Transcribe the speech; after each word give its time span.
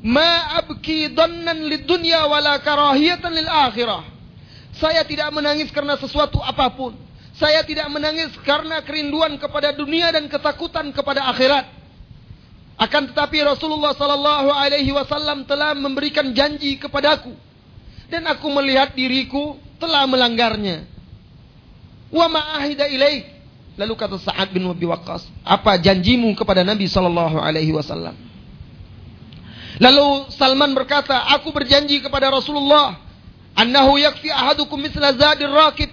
Ma 0.00 0.56
abki 0.56 1.12
dhannan 1.12 1.68
lid 1.68 1.84
dunya 1.84 2.24
wala 2.24 2.56
karahiyatan 2.60 3.32
lil 3.36 3.48
akhirah. 3.48 4.02
Saya 4.80 5.04
tidak 5.04 5.28
menangis 5.28 5.68
karena 5.68 6.00
sesuatu 6.00 6.40
apa 6.40 6.72
pun. 6.72 6.96
Saya 7.36 7.60
tidak 7.64 7.88
menangis 7.92 8.32
karena 8.44 8.80
kerinduan 8.80 9.36
kepada 9.36 9.76
dunia 9.76 10.08
dan 10.12 10.24
ketakutan 10.28 10.88
kepada 10.92 11.28
akhirat. 11.28 11.68
Akan 12.80 13.12
tetapi 13.12 13.44
Rasulullah 13.44 13.92
sallallahu 13.92 14.48
alaihi 14.56 14.88
wasallam 14.88 15.44
telah 15.44 15.76
memberikan 15.76 16.32
janji 16.32 16.80
kepadaku 16.80 17.36
dan 18.08 18.24
aku 18.24 18.48
melihat 18.48 18.96
diriku 18.96 19.60
telah 19.76 20.08
melanggarnya. 20.08 20.88
Wa 22.08 22.24
ma'ahida 22.24 22.88
ilaik. 22.88 23.36
Lalu 23.76 23.94
kata 23.96 24.16
Sa'ad 24.20 24.52
bin 24.52 24.64
Abi 24.68 24.84
Waqqas, 24.84 25.28
apa 25.40 25.80
janjimu 25.80 26.36
kepada 26.36 26.60
Nabi 26.64 26.84
sallallahu 26.88 27.40
alaihi 27.40 27.72
wasallam? 27.72 28.29
Lalu 29.80 30.28
Salman 30.36 30.76
berkata, 30.76 31.24
aku 31.32 31.56
berjanji 31.56 32.04
kepada 32.04 32.28
Rasulullah, 32.28 33.00
annahu 33.56 33.96
yakfi 33.96 34.28
ahadukum 34.28 34.76
misla 34.76 35.16
zadir 35.16 35.48
rakib. 35.48 35.88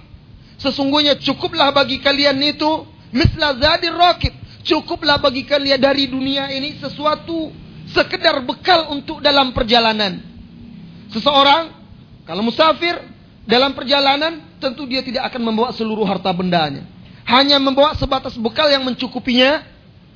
Sesungguhnya 0.60 1.16
cukuplah 1.24 1.72
bagi 1.72 2.04
kalian 2.04 2.36
itu 2.44 2.84
misla 3.16 3.56
zadir 3.56 3.96
rakib. 3.96 4.36
Cukuplah 4.68 5.16
bagi 5.16 5.48
kalian 5.48 5.80
dari 5.80 6.12
dunia 6.12 6.52
ini 6.52 6.76
sesuatu 6.84 7.56
sekedar 7.96 8.44
bekal 8.44 8.92
untuk 8.92 9.24
dalam 9.24 9.56
perjalanan. 9.56 10.20
Seseorang 11.16 11.72
kalau 12.28 12.44
musafir 12.44 13.00
dalam 13.48 13.72
perjalanan 13.72 14.44
tentu 14.60 14.84
dia 14.84 15.00
tidak 15.00 15.32
akan 15.32 15.48
membawa 15.48 15.72
seluruh 15.72 16.04
harta 16.04 16.36
bendanya. 16.36 16.84
Hanya 17.24 17.56
membawa 17.64 17.96
sebatas 17.96 18.36
bekal 18.36 18.68
yang 18.68 18.84
mencukupinya 18.84 19.64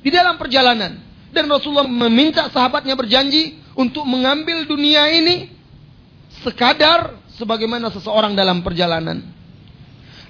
di 0.04 0.12
dalam 0.12 0.36
perjalanan. 0.36 1.00
Dan 1.32 1.48
Rasulullah 1.48 1.88
meminta 1.88 2.52
sahabatnya 2.52 2.92
berjanji 2.92 3.61
untuk 3.76 4.04
mengambil 4.04 4.64
dunia 4.68 5.08
ini 5.12 5.48
sekadar 6.44 7.16
sebagaimana 7.36 7.88
seseorang 7.92 8.36
dalam 8.36 8.60
perjalanan. 8.60 9.22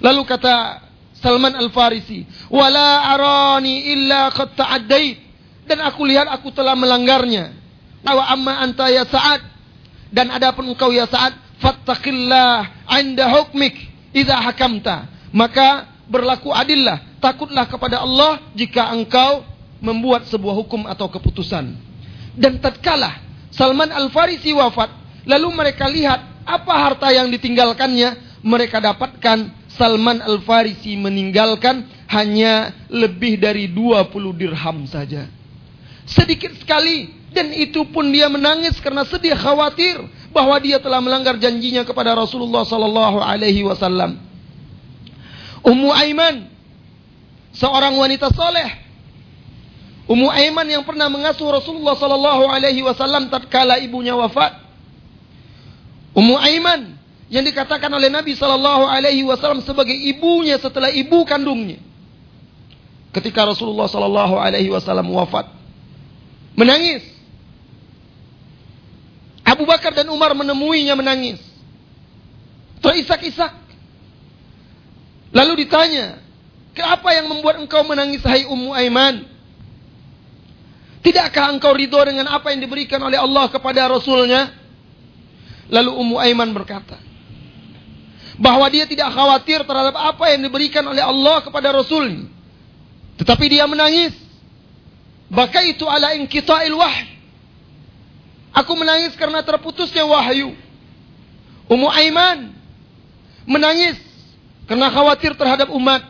Lalu 0.03 0.21
kata 0.27 0.83
Salman 1.15 1.55
Al-Farisi, 1.55 2.27
"Wala 2.51 3.15
arani 3.15 3.87
illa 3.95 4.27
qad 4.35 4.51
ta'addait." 4.55 5.23
Dan 5.63 5.79
aku 5.79 6.03
lihat 6.03 6.27
aku 6.27 6.51
telah 6.51 6.75
melanggarnya. 6.75 7.55
Wa 8.03 8.35
amma 8.35 8.59
anta 8.59 8.91
ya 8.91 9.07
Sa'ad 9.07 9.39
dan 10.11 10.27
adapun 10.27 10.67
engkau 10.67 10.91
ya 10.91 11.07
Sa'ad, 11.07 11.39
fattaqillah 11.63 12.83
'inda 12.99 13.31
hukmik 13.31 13.71
idza 14.11 14.43
hakamta. 14.43 15.07
Maka 15.31 15.87
berlaku 16.11 16.51
adillah, 16.51 16.99
takutlah 17.23 17.63
kepada 17.63 18.03
Allah 18.03 18.43
jika 18.59 18.91
engkau 18.91 19.47
membuat 19.79 20.27
sebuah 20.27 20.51
hukum 20.51 20.83
atau 20.83 21.07
keputusan. 21.07 21.79
Dan 22.35 22.59
tatkala 22.59 23.22
Salman 23.53 23.93
Al-Farisi 23.93 24.49
wafat, 24.53 24.89
lalu 25.29 25.53
mereka 25.53 25.85
lihat 25.85 26.43
apa 26.43 26.73
harta 26.73 27.13
yang 27.13 27.29
ditinggalkannya, 27.29 28.41
mereka 28.43 28.81
dapatkan 28.81 29.69
Salman 29.77 30.21
Al-Farisi 30.21 30.97
meninggalkan 30.97 31.85
hanya 32.09 32.85
lebih 32.89 33.41
dari 33.41 33.69
20 33.69 34.09
dirham 34.37 34.85
saja. 34.85 35.29
Sedikit 36.03 36.51
sekali 36.59 37.09
dan 37.33 37.49
itu 37.49 37.87
pun 37.89 38.11
dia 38.13 38.29
menangis 38.29 38.77
karena 38.77 39.07
sedih 39.07 39.33
khawatir 39.33 39.97
bahwa 40.29 40.59
dia 40.61 40.77
telah 40.77 41.01
melanggar 41.01 41.39
janjinya 41.41 41.81
kepada 41.87 42.13
Rasulullah 42.13 42.67
sallallahu 42.67 43.23
alaihi 43.23 43.65
wasallam. 43.65 44.19
Ummu 45.63 45.89
Aiman 45.95 46.51
seorang 47.55 47.95
wanita 47.95 48.29
soleh 48.35 48.82
Ummu 50.03 50.27
Aiman 50.27 50.67
yang 50.67 50.83
pernah 50.83 51.07
mengasuh 51.07 51.47
Rasulullah 51.47 51.95
sallallahu 51.95 52.51
alaihi 52.51 52.83
wasallam 52.83 53.31
tatkala 53.31 53.79
ibunya 53.79 54.11
wafat. 54.11 54.59
Ummu 56.11 56.35
Aiman 56.43 56.99
yang 57.31 57.47
dikatakan 57.47 57.87
oleh 57.87 58.11
Nabi 58.11 58.35
sallallahu 58.35 58.83
alaihi 58.83 59.23
wasallam 59.23 59.63
sebagai 59.63 59.95
ibunya 59.95 60.59
setelah 60.59 60.91
ibu 60.91 61.23
kandungnya. 61.23 61.79
Ketika 63.15 63.47
Rasulullah 63.47 63.87
sallallahu 63.87 64.35
alaihi 64.35 64.67
wasallam 64.67 65.07
wafat, 65.07 65.47
menangis. 66.59 67.07
Abu 69.47 69.63
Bakar 69.63 69.95
dan 69.95 70.09
Umar 70.11 70.35
menemuinya 70.35 70.99
menangis. 70.99 71.39
Terisak-isak. 72.83 73.55
Lalu 75.31 75.63
ditanya, 75.63 76.19
"Apa 76.75 77.15
yang 77.15 77.31
membuat 77.31 77.57
engkau 77.63 77.87
menangis 77.87 78.19
hai 78.27 78.43
Ummu 78.43 78.75
Aiman?" 78.75 79.32
Tidakkah 81.03 81.51
engkau 81.51 81.75
ridho 81.75 81.99
dengan 82.07 82.31
apa 82.31 82.55
yang 82.55 82.63
diberikan 82.63 83.03
oleh 83.03 83.19
Allah 83.19 83.51
kepada 83.51 83.91
Rasulnya? 83.91 84.55
Lalu 85.67 85.91
Ummu 85.91 86.15
Aiman 86.15 86.55
berkata, 86.55 86.95
bahwa 88.39 88.65
dia 88.71 88.87
tidak 88.89 89.13
khawatir 89.13 89.61
terhadap 89.61 89.93
apa 89.93 90.25
yang 90.33 90.41
diberikan 90.47 90.81
oleh 90.87 91.03
Allah 91.03 91.43
kepada 91.43 91.69
Rasul. 91.75 92.29
Tetapi 93.19 93.45
dia 93.51 93.69
menangis. 93.69 94.15
Baka 95.29 95.65
itu 95.65 95.85
ala 95.85 96.13
inqita'il 96.17 96.73
wahy. 96.73 97.09
Aku 98.53 98.77
menangis 98.77 99.17
karena 99.17 99.41
terputusnya 99.41 100.05
wahyu. 100.05 100.53
Ummu 101.65 101.89
Aiman 101.89 102.53
menangis 103.49 103.97
karena 104.69 104.93
khawatir 104.93 105.33
terhadap 105.33 105.73
umat. 105.73 106.05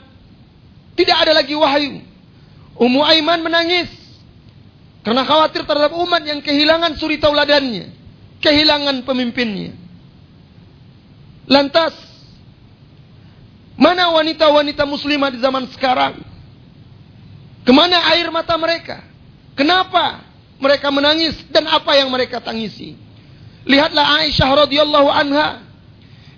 Tidak 1.00 1.16
ada 1.16 1.40
lagi 1.40 1.56
wahyu. 1.56 2.04
Ummu 2.76 3.00
Aiman 3.00 3.40
menangis 3.40 3.88
karena 5.04 5.28
khawatir 5.28 5.68
terhadap 5.68 5.92
umat 6.00 6.24
yang 6.24 6.40
kehilangan 6.40 6.96
suri 6.96 7.20
tauladannya. 7.20 7.92
Kehilangan 8.40 9.04
pemimpinnya. 9.04 9.76
Lantas, 11.44 11.92
mana 13.76 14.16
wanita-wanita 14.16 14.88
muslimah 14.88 15.28
di 15.28 15.44
zaman 15.44 15.68
sekarang? 15.76 16.24
Ke 17.68 17.72
mana 17.76 18.00
air 18.16 18.32
mata 18.32 18.56
mereka? 18.56 19.04
Kenapa 19.60 20.24
mereka 20.60 20.88
menangis 20.88 21.36
dan 21.52 21.68
apa 21.68 22.00
yang 22.00 22.08
mereka 22.08 22.40
tangisi? 22.40 22.96
Lihatlah 23.68 24.24
Aisyah 24.24 24.68
radhiyallahu 24.68 25.10
anha, 25.12 25.64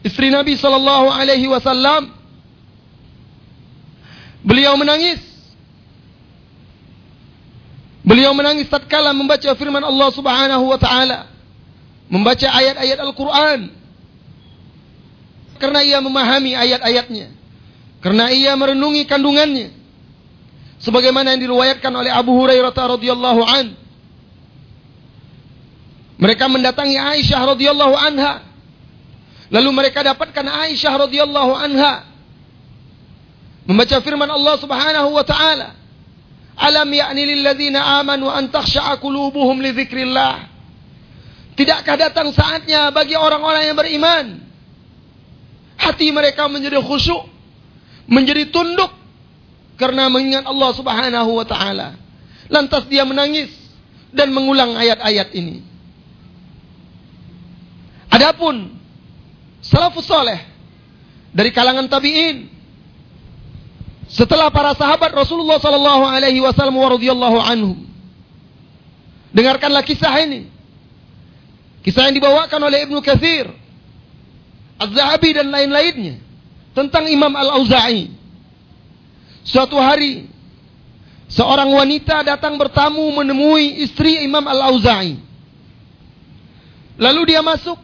istri 0.01 0.33
Nabi 0.33 0.57
sallallahu 0.57 1.09
alaihi 1.09 1.49
wasallam. 1.49 2.13
Beliau 4.45 4.77
menangis 4.77 5.34
Beliau 8.05 8.38
menangis 8.38 8.69
tatkala 8.69 9.11
membaca 9.17 9.49
firman 9.57 9.81
Allah 9.81 10.09
Subhanahu 10.13 10.66
wa 10.69 10.77
taala. 10.77 11.25
Membaca 12.05 12.45
ayat-ayat 12.45 13.01
Al-Qur'an. 13.01 13.73
Karena 15.57 15.81
ia 15.81 15.97
memahami 15.97 16.53
ayat-ayatnya. 16.53 17.33
Karena 18.05 18.29
ia 18.29 18.53
merenungi 18.53 19.09
kandungannya. 19.09 19.73
Sebagaimana 20.85 21.33
yang 21.33 21.49
diriwayatkan 21.49 21.89
oleh 21.89 22.13
Abu 22.13 22.38
Hurairah 22.38 22.69
radhiyallahu 22.69 23.41
an. 23.41 23.73
Mereka 26.22 26.45
mendatangi 26.45 27.01
Aisyah 27.01 27.41
radhiyallahu 27.41 27.95
anha. 27.97 28.45
Lalu 29.49 29.69
mereka 29.73 30.05
dapatkan 30.05 30.45
Aisyah 30.45 30.93
radhiyallahu 31.09 31.53
anha 31.57 32.05
membaca 33.66 33.97
firman 34.01 34.29
Allah 34.29 34.55
Subhanahu 34.61 35.09
wa 35.09 35.25
taala 35.25 35.73
Alam 36.55 36.88
ya'ni 36.88 37.23
lilladzina 37.27 37.99
amanu 37.99 38.31
an 38.31 38.47
takhsha'a 38.47 38.95
qulubuhum 39.03 39.59
li 39.59 39.75
dzikrillah. 39.75 40.55
Tidakkah 41.55 41.95
datang 41.99 42.31
saatnya 42.31 42.91
bagi 42.91 43.16
orang-orang 43.16 43.71
yang 43.71 43.77
beriman 43.79 44.25
hati 45.75 46.11
mereka 46.11 46.47
menjadi 46.47 46.79
khusyuk, 46.79 47.27
menjadi 48.07 48.51
tunduk 48.51 48.91
karena 49.75 50.07
mengingat 50.07 50.47
Allah 50.47 50.71
Subhanahu 50.71 51.31
wa 51.35 51.45
taala. 51.47 51.99
Lantas 52.47 52.87
dia 52.87 53.03
menangis 53.03 53.51
dan 54.16 54.31
mengulang 54.31 54.79
ayat-ayat 54.79 55.35
ini. 55.35 55.59
Adapun 58.07 58.72
salafus 59.59 60.07
saleh 60.07 60.40
dari 61.35 61.52
kalangan 61.52 61.91
tabi'in 61.91 62.47
setelah 64.09 64.53
para 64.53 64.78
sahabat 64.78 65.11
Rasulullah 65.13 65.57
sallallahu 65.57 66.03
alaihi 66.05 66.41
wasallam 66.41 66.78
radhiyallahu 66.78 67.37
anhum. 67.41 67.78
Dengarkanlah 69.35 69.84
kisah 69.84 70.16
ini. 70.23 70.47
Kisah 71.85 72.09
yang 72.09 72.17
dibawakan 72.17 72.61
oleh 72.66 72.90
Ibnu 72.90 72.97
Katsir, 73.05 73.46
Az-Zahabi 74.81 75.37
dan 75.37 75.53
lain-lainnya 75.53 76.17
tentang 76.73 77.05
Imam 77.05 77.29
Al-Auza'i. 77.29 78.09
Suatu 79.46 79.78
hari 79.78 80.25
seorang 81.29 81.69
wanita 81.69 82.25
datang 82.25 82.57
bertamu 82.57 83.05
menemui 83.22 83.85
istri 83.85 84.25
Imam 84.25 84.41
Al-Auza'i. 84.49 85.22
Lalu 86.97 87.22
dia 87.29 87.46
masuk 87.46 87.78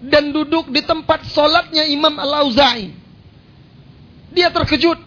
dan 0.00 0.32
duduk 0.32 0.72
di 0.72 0.80
tempat 0.80 1.28
solatnya 1.28 1.84
Imam 1.84 2.16
Al-Auza'i. 2.16 2.88
Dia 4.32 4.48
terkejut 4.48 5.03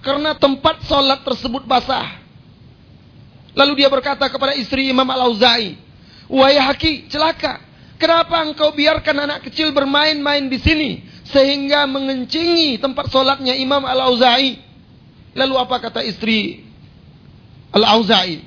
karena 0.00 0.36
tempat 0.36 0.84
sholat 0.88 1.20
tersebut 1.24 1.64
basah. 1.68 2.20
Lalu 3.52 3.84
dia 3.84 3.88
berkata 3.92 4.30
kepada 4.30 4.56
istri 4.56 4.88
Imam 4.88 5.06
Al-Auza'i, 5.06 5.76
"Wahai 6.30 6.56
Haki, 6.56 7.10
celaka. 7.10 7.60
Kenapa 8.00 8.40
engkau 8.40 8.72
biarkan 8.72 9.28
anak 9.28 9.44
kecil 9.44 9.76
bermain-main 9.76 10.48
di 10.48 10.56
sini 10.56 10.90
sehingga 11.28 11.84
mengencingi 11.84 12.80
tempat 12.80 13.12
solatnya 13.12 13.52
Imam 13.52 13.84
Al-Auza'i?" 13.84 14.56
Lalu 15.36 15.54
apa 15.60 15.76
kata 15.78 16.00
istri 16.02 16.64
Al-Auza'i? 17.70 18.42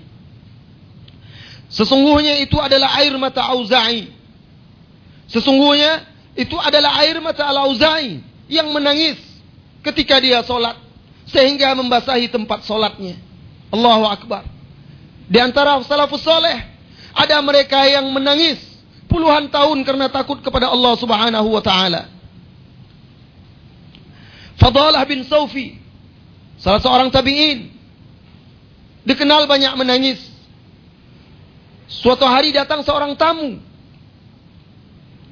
Sesungguhnya 1.73 2.37
itu 2.41 2.57
adalah 2.57 2.97
air 3.01 3.13
mata 3.17 3.49
Auza'i. 3.49 4.09
Sesungguhnya 5.29 6.05
itu 6.33 6.57
adalah 6.57 7.01
air 7.01 7.17
mata 7.21 7.45
Al-Auza'i 7.45 8.21
yang 8.49 8.69
menangis 8.73 9.17
ketika 9.81 10.21
dia 10.21 10.41
solat 10.45 10.77
sehingga 11.33 11.73
membasahi 11.73 12.29
tempat 12.29 12.63
solatnya. 12.63 13.17
Allahu 13.73 14.05
Akbar. 14.05 14.45
Di 15.25 15.41
antara 15.41 15.81
salafus 15.81 16.21
soleh 16.21 16.61
ada 17.11 17.41
mereka 17.41 17.81
yang 17.89 18.05
menangis 18.13 18.61
puluhan 19.09 19.49
tahun 19.49 19.81
karena 19.81 20.07
takut 20.13 20.37
kepada 20.45 20.69
Allah 20.69 20.93
Subhanahu 20.93 21.49
wa 21.49 21.63
taala. 21.65 22.05
Fadalah 24.61 25.01
bin 25.09 25.25
Saufi 25.25 25.81
salah 26.61 26.79
seorang 26.79 27.09
tabi'in 27.09 27.73
dikenal 29.03 29.49
banyak 29.49 29.73
menangis. 29.73 30.21
Suatu 31.89 32.23
hari 32.29 32.53
datang 32.53 32.85
seorang 32.85 33.17
tamu 33.17 33.57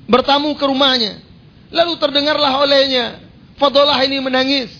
bertamu 0.09 0.57
ke 0.57 0.65
rumahnya. 0.65 1.21
Lalu 1.71 1.95
terdengarlah 1.95 2.59
olehnya 2.59 3.31
Fadalah 3.61 4.01
ini 4.01 4.17
menangis. 4.17 4.73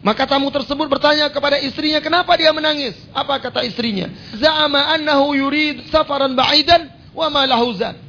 Maka 0.00 0.24
tamu 0.24 0.48
tersebut 0.48 0.88
bertanya 0.88 1.28
kepada 1.28 1.60
istrinya, 1.60 2.00
kenapa 2.00 2.32
dia 2.40 2.48
menangis? 2.56 2.96
Apa 3.12 3.36
kata 3.36 3.60
istrinya? 3.68 4.08
Za'ama 4.32 4.96
annahu 4.96 5.36
yurid 5.36 5.92
safaran 5.92 6.32
ba'idan 6.32 6.88
wa 7.12 7.28
ma 7.28 7.44
lahuzan. 7.44 8.00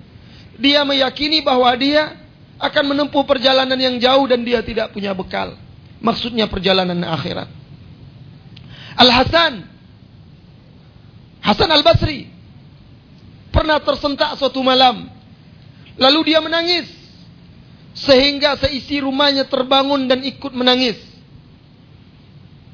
Dia 0.56 0.88
meyakini 0.88 1.44
bahwa 1.44 1.68
dia 1.76 2.16
akan 2.56 2.96
menempuh 2.96 3.28
perjalanan 3.28 3.76
yang 3.76 4.00
jauh 4.00 4.24
dan 4.24 4.40
dia 4.48 4.64
tidak 4.64 4.96
punya 4.96 5.12
bekal. 5.12 5.60
Maksudnya 6.00 6.48
perjalanan 6.48 7.04
akhirat. 7.04 7.50
Al-Hasan 8.96 9.72
Hasan 11.42 11.70
Al-Basri 11.74 12.30
pernah 13.50 13.82
tersentak 13.82 14.38
suatu 14.38 14.62
malam. 14.62 15.10
Lalu 15.98 16.32
dia 16.32 16.40
menangis 16.40 16.88
sehingga 17.92 18.56
seisi 18.56 19.04
rumahnya 19.04 19.44
terbangun 19.50 20.08
dan 20.08 20.24
ikut 20.24 20.54
menangis. 20.56 21.11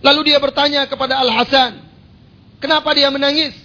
Lalu 0.02 0.34
dia 0.34 0.38
bertanya 0.38 0.86
kepada 0.86 1.18
Al-Hasan, 1.18 1.82
kenapa 2.62 2.94
dia 2.94 3.10
menangis? 3.10 3.58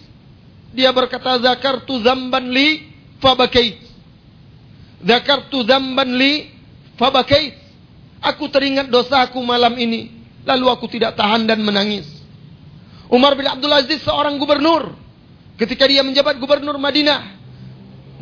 Dia 0.72 0.88
berkata, 0.88 1.36
Zakartu 1.36 2.00
zamban 2.00 2.48
li 2.48 2.88
fabakait. 3.20 3.76
Zakartu 5.04 5.64
zamban 5.68 6.08
li. 6.16 6.48
Aku 8.22 8.46
teringat 8.46 8.86
dosaku 8.86 9.42
malam 9.42 9.74
ini. 9.74 10.22
Lalu 10.46 10.66
aku 10.70 10.86
tidak 10.86 11.18
tahan 11.18 11.50
dan 11.50 11.58
menangis. 11.58 12.06
Umar 13.10 13.34
bin 13.34 13.44
Abdul 13.50 13.74
Aziz 13.74 14.00
seorang 14.06 14.38
gubernur. 14.38 14.94
Ketika 15.58 15.84
dia 15.90 16.06
menjabat 16.06 16.38
gubernur 16.38 16.78
Madinah. 16.78 17.34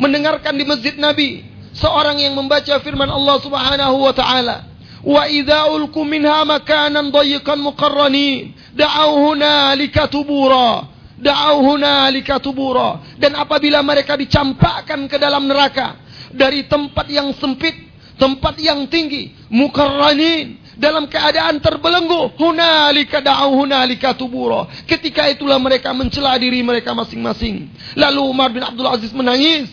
Mendengarkan 0.00 0.56
di 0.56 0.64
masjid 0.64 0.96
Nabi. 0.96 1.44
Seorang 1.76 2.18
yang 2.18 2.34
membaca 2.34 2.80
firman 2.80 3.12
Allah 3.12 3.36
subhanahu 3.38 3.96
wa 4.00 4.14
ta'ala 4.16 4.69
wa 5.04 5.24
idza 5.28 5.70
ulqu 5.72 6.04
minha 6.04 6.44
makanan 6.44 7.08
dayyiqan 7.12 7.58
muqarranin. 7.60 8.52
Da'au 8.76 9.32
hunalika 9.32 10.06
tubura. 10.08 10.86
Da'au 11.20 11.64
hunalika 11.64 12.40
tubura. 12.40 13.00
Dan 13.16 13.36
apabila 13.36 13.82
mereka 13.84 14.16
dicampakkan 14.16 15.08
ke 15.08 15.16
dalam 15.16 15.48
neraka 15.48 15.96
dari 16.30 16.64
tempat 16.70 17.10
yang 17.10 17.34
sempit 17.36 17.90
tempat 18.20 18.60
yang 18.60 18.84
tinggi 18.92 19.32
muqarranin 19.48 20.60
dalam 20.76 21.08
keadaan 21.08 21.56
terbelenggu 21.60 22.36
hunalika 22.36 23.24
da'au 23.24 23.64
hunalika 23.64 24.12
tubura. 24.12 24.68
Ketika 24.84 25.28
itulah 25.32 25.56
mereka 25.56 25.92
mencela 25.96 26.36
diri 26.36 26.60
mereka 26.60 26.92
masing-masing. 26.92 27.68
Lalu 27.96 28.20
Umar 28.24 28.52
bin 28.52 28.60
Abdul 28.60 28.88
Aziz 28.88 29.12
menangis 29.16 29.72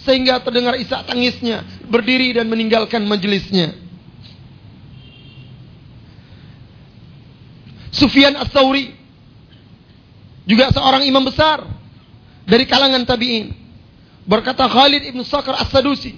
sehingga 0.00 0.40
terdengar 0.40 0.80
isak 0.80 1.04
tangisnya 1.04 1.60
berdiri 1.84 2.32
dan 2.32 2.48
meninggalkan 2.48 3.04
majelisnya 3.04 3.89
Sufyan 7.90 8.38
As-Sauri 8.38 8.94
juga 10.46 10.70
seorang 10.74 11.06
imam 11.06 11.22
besar 11.26 11.62
dari 12.46 12.66
kalangan 12.66 13.02
tabi'in. 13.06 13.54
Berkata 14.26 14.66
Khalid 14.70 15.10
ibn 15.10 15.22
Sakar 15.26 15.58
As-Sadusi, 15.58 16.14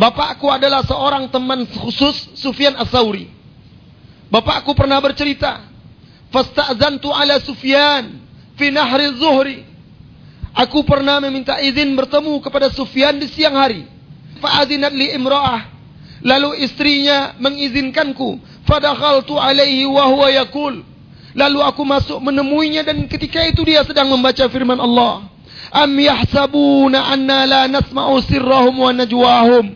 Bapakku 0.00 0.48
adalah 0.48 0.80
seorang 0.86 1.28
teman 1.28 1.68
khusus 1.68 2.32
Sufyan 2.38 2.72
As-Sauri. 2.78 3.28
Bapakku 4.32 4.72
pernah 4.72 4.96
bercerita, 5.02 5.66
Fasta'zantu 6.30 7.10
ala 7.10 7.42
Sufyan 7.42 8.22
fi 8.54 8.70
nahri 8.70 9.12
zuhri. 9.18 9.58
Aku 10.54 10.82
pernah 10.86 11.22
meminta 11.22 11.58
izin 11.62 11.94
bertemu 11.94 12.38
kepada 12.42 12.70
Sufyan 12.72 13.18
di 13.18 13.26
siang 13.30 13.54
hari. 13.54 13.86
Fa'azinat 14.38 14.94
li 14.94 15.14
imra'ah. 15.14 15.62
Lalu 16.20 16.64
istrinya 16.64 17.36
mengizinkanku 17.40 18.40
Fadakhaltu 18.70 19.34
alaihi 19.34 19.82
wa 19.90 20.06
huwa 20.06 20.30
yakul. 20.30 20.86
Lalu 21.34 21.58
aku 21.58 21.82
masuk 21.82 22.22
menemuinya 22.22 22.86
dan 22.86 23.02
ketika 23.10 23.42
itu 23.42 23.66
dia 23.66 23.82
sedang 23.82 24.06
membaca 24.06 24.46
firman 24.46 24.78
Allah. 24.78 25.26
Am 25.74 25.90
yahsabuna 25.90 27.10
anna 27.10 27.46
la 27.46 27.62
nasma'u 27.66 28.22
sirrahum 28.22 28.78
wa 28.78 28.94
najwahum. 28.94 29.66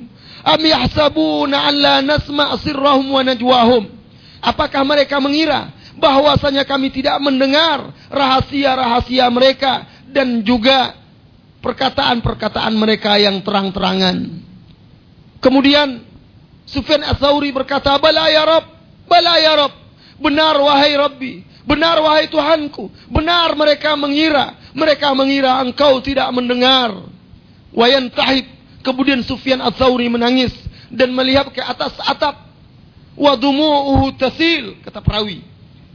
Am 0.46 0.62
yahsabuna 0.62 1.66
an 1.70 1.74
la 1.74 1.96
nasma' 2.06 2.54
sirrahum 2.62 3.06
wa 3.10 3.22
najwahum. 3.26 3.90
Apakah 4.38 4.86
mereka 4.86 5.18
mengira 5.18 5.74
bahwasanya 5.98 6.66
kami 6.66 6.90
tidak 6.90 7.18
mendengar 7.22 7.90
rahasia-rahasia 8.10 9.26
mereka 9.30 9.86
dan 10.10 10.42
juga 10.42 10.94
perkataan-perkataan 11.62 12.74
mereka 12.76 13.16
yang 13.16 13.40
terang-terangan. 13.40 14.42
Kemudian 15.40 16.02
Sufyan 16.68 17.06
Ats-Tsauri 17.06 17.54
berkata, 17.54 17.96
"Bala 17.96 18.28
ya 18.28 18.44
Rabb, 18.44 18.73
Bala 19.08 19.40
ya 19.40 19.52
Rabb. 19.56 19.74
Benar 20.20 20.54
wahai 20.60 20.94
Rabbi. 20.96 21.32
Benar 21.64 21.96
wahai 22.04 22.28
Tuhanku. 22.28 22.92
Benar 23.08 23.56
mereka 23.56 23.96
mengira. 23.96 24.56
Mereka 24.76 25.08
mengira 25.16 25.60
engkau 25.64 26.00
tidak 26.04 26.28
mendengar. 26.32 27.08
Wayan 27.72 28.12
tahib. 28.12 28.46
Kemudian 28.84 29.24
Sufyan 29.24 29.64
Al-Thawri 29.64 30.12
menangis. 30.12 30.52
Dan 30.92 31.16
melihat 31.16 31.48
ke 31.50 31.60
atas 31.64 31.96
atap. 32.04 32.36
Wadumu'uhu 33.16 34.12
tasil. 34.20 34.76
Kata 34.84 35.00
perawi. 35.00 35.40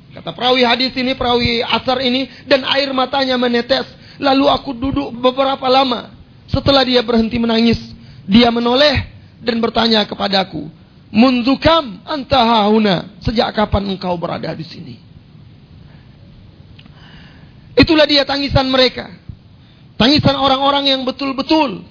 Kata 0.10 0.34
perawi 0.34 0.66
hadis 0.66 0.89
ini, 0.98 1.13
perawi 1.13 1.62
asar 1.62 2.01
ini. 2.01 2.25
Dan 2.50 2.66
air 2.66 2.89
matanya 2.92 3.38
menetes. 3.38 3.86
Lalu 4.18 4.46
aku 4.50 4.74
duduk 4.74 5.13
beberapa 5.16 5.70
lama. 5.70 6.12
Setelah 6.50 6.82
dia 6.82 7.06
berhenti 7.06 7.38
menangis. 7.38 7.78
Dia 8.25 8.50
menoleh 8.50 9.06
dan 9.39 9.58
bertanya 9.62 10.04
kepadaku. 10.04 10.78
Mundukam 11.10 12.06
antahahuna. 12.06 13.18
Sejak 13.25 13.50
kapan 13.58 13.98
engkau 13.98 14.13
berada 14.18 14.54
di 14.54 14.66
sini? 14.66 14.96
Itulah 17.74 18.06
dia 18.06 18.28
tangisan 18.28 18.70
mereka. 18.70 19.10
Tangisan 19.98 20.36
orang-orang 20.38 20.96
yang 20.96 21.01
betul-betul 21.04 21.84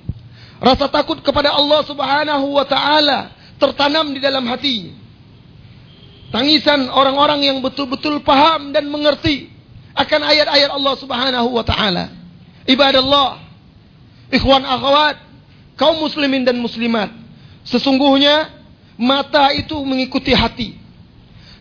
rasa 0.58 0.90
takut 0.90 1.18
kepada 1.22 1.54
Allah 1.54 1.80
Subhanahu 1.86 2.56
wa 2.56 2.66
taala 2.66 3.32
tertanam 3.58 4.12
di 4.12 4.20
dalam 4.20 4.44
hati. 4.46 4.92
Tangisan 6.28 6.92
orang-orang 6.92 7.48
yang 7.48 7.58
betul-betul 7.64 8.20
paham 8.20 8.70
dan 8.70 8.84
mengerti 8.86 9.48
akan 9.96 10.20
ayat-ayat 10.28 10.70
Allah 10.70 10.94
Subhanahu 11.00 11.48
wa 11.56 11.64
taala. 11.64 12.12
Ibadallah, 12.68 13.40
ikhwan 14.28 14.62
akhwat, 14.62 15.16
kaum 15.80 16.04
muslimin 16.04 16.44
dan 16.44 16.60
muslimat. 16.60 17.08
Sesungguhnya 17.64 18.57
mata 18.98 19.54
itu 19.54 19.78
mengikuti 19.86 20.34
hati. 20.34 20.74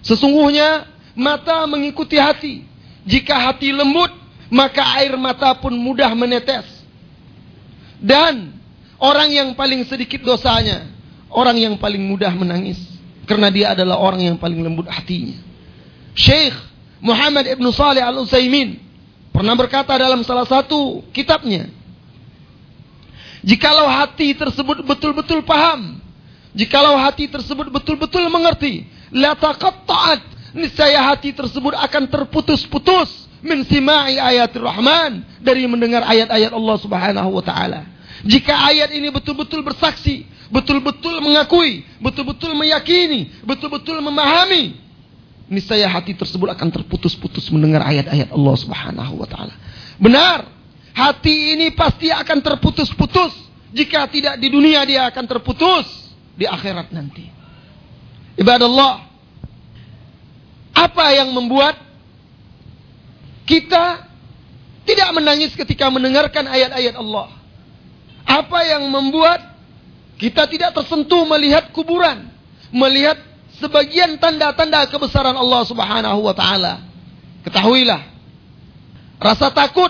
Sesungguhnya 0.01 0.89
mata 1.13 1.63
mengikuti 1.69 2.17
hati. 2.17 2.65
Jika 3.07 3.37
hati 3.37 3.71
lembut, 3.71 4.11
maka 4.49 4.83
air 4.99 5.15
mata 5.15 5.53
pun 5.55 5.71
mudah 5.71 6.11
menetes. 6.17 6.65
Dan 8.01 8.57
orang 8.99 9.29
yang 9.31 9.49
paling 9.53 9.85
sedikit 9.85 10.25
dosanya, 10.25 10.89
orang 11.29 11.55
yang 11.55 11.77
paling 11.77 12.01
mudah 12.01 12.33
menangis. 12.33 12.81
Karena 13.29 13.53
dia 13.53 13.71
adalah 13.77 14.01
orang 14.01 14.25
yang 14.25 14.35
paling 14.35 14.59
lembut 14.59 14.89
hatinya. 14.89 15.37
Syekh 16.17 16.55
Muhammad 16.97 17.45
Ibn 17.45 17.65
Salih 17.69 18.01
Al-Utsaimin 18.01 18.81
pernah 19.29 19.53
berkata 19.53 19.93
dalam 19.93 20.25
salah 20.25 20.47
satu 20.49 21.05
kitabnya, 21.13 21.69
Jikalau 23.45 23.85
hati 23.85 24.33
tersebut 24.33 24.81
betul-betul 24.81 25.45
paham 25.45 26.01
Jikalau 26.57 26.97
hati 26.97 27.29
tersebut 27.29 27.69
betul-betul 27.69 28.25
mengerti, 28.33 28.89
la 29.13 29.37
taqatta'at, 29.37 30.25
niscaya 30.57 31.05
hati 31.13 31.29
tersebut 31.29 31.77
akan 31.77 32.09
terputus-putus 32.09 33.29
min 33.45 33.61
sima'i 33.61 34.17
ayatir 34.17 34.65
rahman 34.65 35.21
dari 35.37 35.69
mendengar 35.69 36.01
ayat-ayat 36.01 36.49
Allah 36.49 36.77
Subhanahu 36.81 37.29
wa 37.29 37.43
taala. 37.45 37.85
Jika 38.25 38.57
ayat 38.73 38.89
ini 38.89 39.13
betul-betul 39.13 39.61
bersaksi, 39.61 40.25
betul-betul 40.49 41.21
mengakui, 41.21 41.85
betul-betul 42.01 42.57
meyakini, 42.57 43.29
betul-betul 43.45 44.01
memahami, 44.01 44.81
niscaya 45.45 45.85
hati 45.85 46.17
tersebut 46.17 46.57
akan 46.57 46.73
terputus-putus 46.73 47.53
mendengar 47.53 47.85
ayat-ayat 47.85 48.33
Allah 48.33 48.55
Subhanahu 48.57 49.13
wa 49.21 49.29
taala. 49.29 49.53
Benar, 50.01 50.49
hati 50.97 51.53
ini 51.53 51.69
pasti 51.77 52.09
akan 52.09 52.41
terputus-putus. 52.41 53.45
Jika 53.77 54.09
tidak 54.09 54.41
di 54.41 54.49
dunia 54.49 54.81
dia 54.89 55.05
akan 55.05 55.25
terputus 55.27 56.06
di 56.37 56.45
akhirat 56.45 56.93
nanti. 56.93 57.25
Ibadah 58.37 58.69
Allah, 58.69 58.95
apa 60.77 61.05
yang 61.17 61.33
membuat 61.33 61.73
kita 63.49 64.05
tidak 64.85 65.09
menangis 65.17 65.57
ketika 65.57 65.89
mendengarkan 65.89 66.45
ayat-ayat 66.45 66.95
Allah? 66.95 67.33
Apa 68.29 68.61
yang 68.69 68.85
membuat 68.93 69.41
kita 70.21 70.45
tidak 70.45 70.77
tersentuh 70.77 71.25
melihat 71.25 71.73
kuburan, 71.73 72.29
melihat 72.69 73.17
sebagian 73.57 74.21
tanda-tanda 74.21 74.85
kebesaran 74.85 75.33
Allah 75.33 75.65
Subhanahu 75.65 76.21
wa 76.21 76.37
taala? 76.37 76.85
Ketahuilah, 77.41 78.05
rasa 79.17 79.49
takut 79.49 79.89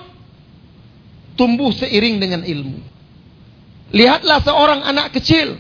tumbuh 1.36 1.76
seiring 1.76 2.24
dengan 2.24 2.42
ilmu. 2.48 2.80
Lihatlah 3.92 4.40
seorang 4.44 4.84
anak 4.88 5.16
kecil, 5.16 5.60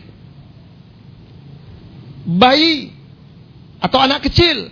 bayi 2.28 2.92
atau 3.80 4.04
anak 4.04 4.28
kecil 4.28 4.68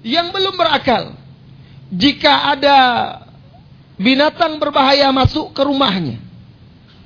yang 0.00 0.32
belum 0.32 0.56
berakal, 0.56 1.12
jika 1.92 2.56
ada 2.56 2.78
binatang 4.00 4.56
berbahaya 4.56 5.12
masuk 5.12 5.52
ke 5.52 5.60
rumahnya, 5.60 6.16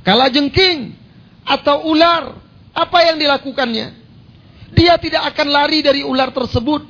kala 0.06 0.30
jengking 0.30 0.94
atau 1.42 1.90
ular, 1.90 2.38
apa 2.70 2.98
yang 3.10 3.18
dilakukannya? 3.18 3.98
Dia 4.72 4.94
tidak 5.00 5.34
akan 5.34 5.48
lari 5.48 5.82
dari 5.82 6.06
ular 6.06 6.30
tersebut. 6.30 6.84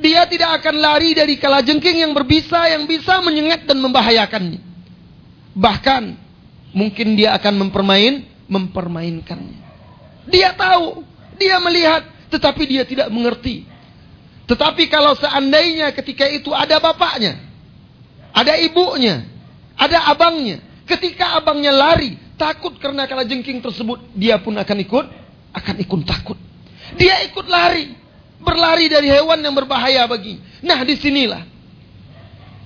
Dia 0.00 0.24
tidak 0.24 0.62
akan 0.62 0.80
lari 0.80 1.12
dari 1.12 1.36
kala 1.36 1.60
jengking 1.60 2.04
yang 2.06 2.12
berbisa 2.12 2.68
yang 2.70 2.88
bisa 2.88 3.20
menyengat 3.20 3.68
dan 3.68 3.80
membahayakannya. 3.80 4.60
Bahkan 5.56 6.02
mungkin 6.72 7.18
dia 7.18 7.34
akan 7.36 7.66
mempermain, 7.66 8.24
mempermainkannya. 8.46 9.60
Dia 10.30 10.54
tahu, 10.54 11.02
dia 11.36 11.56
melihat, 11.58 12.06
tetapi 12.30 12.62
dia 12.64 12.82
tidak 12.86 13.10
mengerti. 13.10 13.66
Tetapi 14.46 14.90
kalau 14.90 15.14
seandainya 15.14 15.94
ketika 15.94 16.26
itu 16.26 16.50
ada 16.50 16.82
bapaknya, 16.82 17.38
ada 18.34 18.58
ibunya, 18.58 19.22
ada 19.78 20.10
abangnya, 20.10 20.58
ketika 20.86 21.38
abangnya 21.38 21.70
lari, 21.70 22.18
takut 22.34 22.74
karena 22.82 23.06
kala 23.06 23.22
jengking 23.26 23.62
tersebut, 23.62 24.10
dia 24.14 24.38
pun 24.42 24.58
akan 24.58 24.76
ikut, 24.82 25.06
akan 25.54 25.74
ikut 25.78 26.00
takut. 26.02 26.38
Dia 26.98 27.22
ikut 27.30 27.46
lari, 27.46 27.94
berlari 28.42 28.90
dari 28.90 29.06
hewan 29.06 29.38
yang 29.38 29.54
berbahaya 29.54 30.08
bagi. 30.10 30.40
Nah, 30.66 30.82
di 30.82 30.98
sinilah 30.98 31.46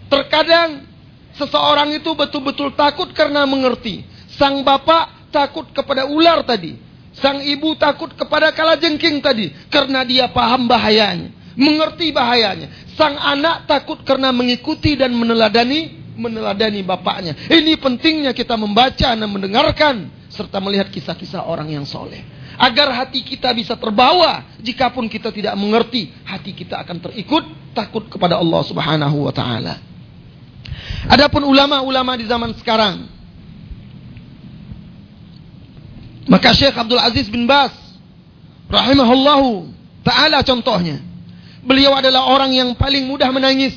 terkadang 0.09 0.87
seseorang 1.35 1.92
itu 1.99 2.14
betul-betul 2.14 2.73
takut 2.78 3.11
karena 3.12 3.44
mengerti. 3.44 4.06
Sang 4.35 4.62
bapak 4.64 5.30
takut 5.35 5.68
kepada 5.75 6.06
ular 6.06 6.42
tadi. 6.47 6.84
Sang 7.18 7.38
ibu 7.42 7.78
takut 7.78 8.11
kepada 8.14 8.50
kala 8.50 8.75
jengking 8.75 9.23
tadi 9.23 9.54
karena 9.71 10.02
dia 10.02 10.26
paham 10.30 10.66
bahayanya 10.66 11.44
mengerti 11.59 12.11
bahayanya. 12.11 12.71
Sang 12.94 13.14
anak 13.14 13.66
takut 13.66 14.02
karena 14.02 14.30
mengikuti 14.30 14.94
dan 14.99 15.14
meneladani 15.14 16.02
meneladani 16.14 16.83
bapaknya. 16.87 17.35
Ini 17.50 17.75
pentingnya 17.78 18.30
kita 18.30 18.54
membaca 18.54 19.14
dan 19.14 19.26
mendengarkan 19.26 20.11
serta 20.30 20.62
melihat 20.62 20.90
kisah-kisah 20.90 21.42
orang 21.42 21.75
yang 21.75 21.83
soleh. 21.87 22.23
Agar 22.54 22.94
hati 22.94 23.26
kita 23.26 23.50
bisa 23.50 23.75
terbawa, 23.75 24.47
jikapun 24.62 25.11
kita 25.11 25.35
tidak 25.35 25.59
mengerti, 25.59 26.14
hati 26.23 26.54
kita 26.54 26.87
akan 26.87 27.02
terikut 27.02 27.42
takut 27.75 28.06
kepada 28.06 28.38
Allah 28.38 28.62
Subhanahu 28.62 29.26
wa 29.26 29.35
taala. 29.35 29.75
Adapun 31.11 31.42
ulama-ulama 31.42 32.14
di 32.14 32.30
zaman 32.30 32.54
sekarang, 32.54 33.11
maka 36.28 36.52
Syekh 36.57 36.76
Abdul 36.76 37.00
Aziz 37.00 37.28
bin 37.28 37.45
Bas 37.45 37.73
rahimahullahu 38.69 39.69
taala 40.04 40.40
contohnya 40.40 41.00
Beliau 41.64 41.97
adalah 41.97 42.28
orang 42.28 42.52
yang 42.52 42.71
paling 42.76 43.09
mudah 43.09 43.33
menangis. 43.33 43.73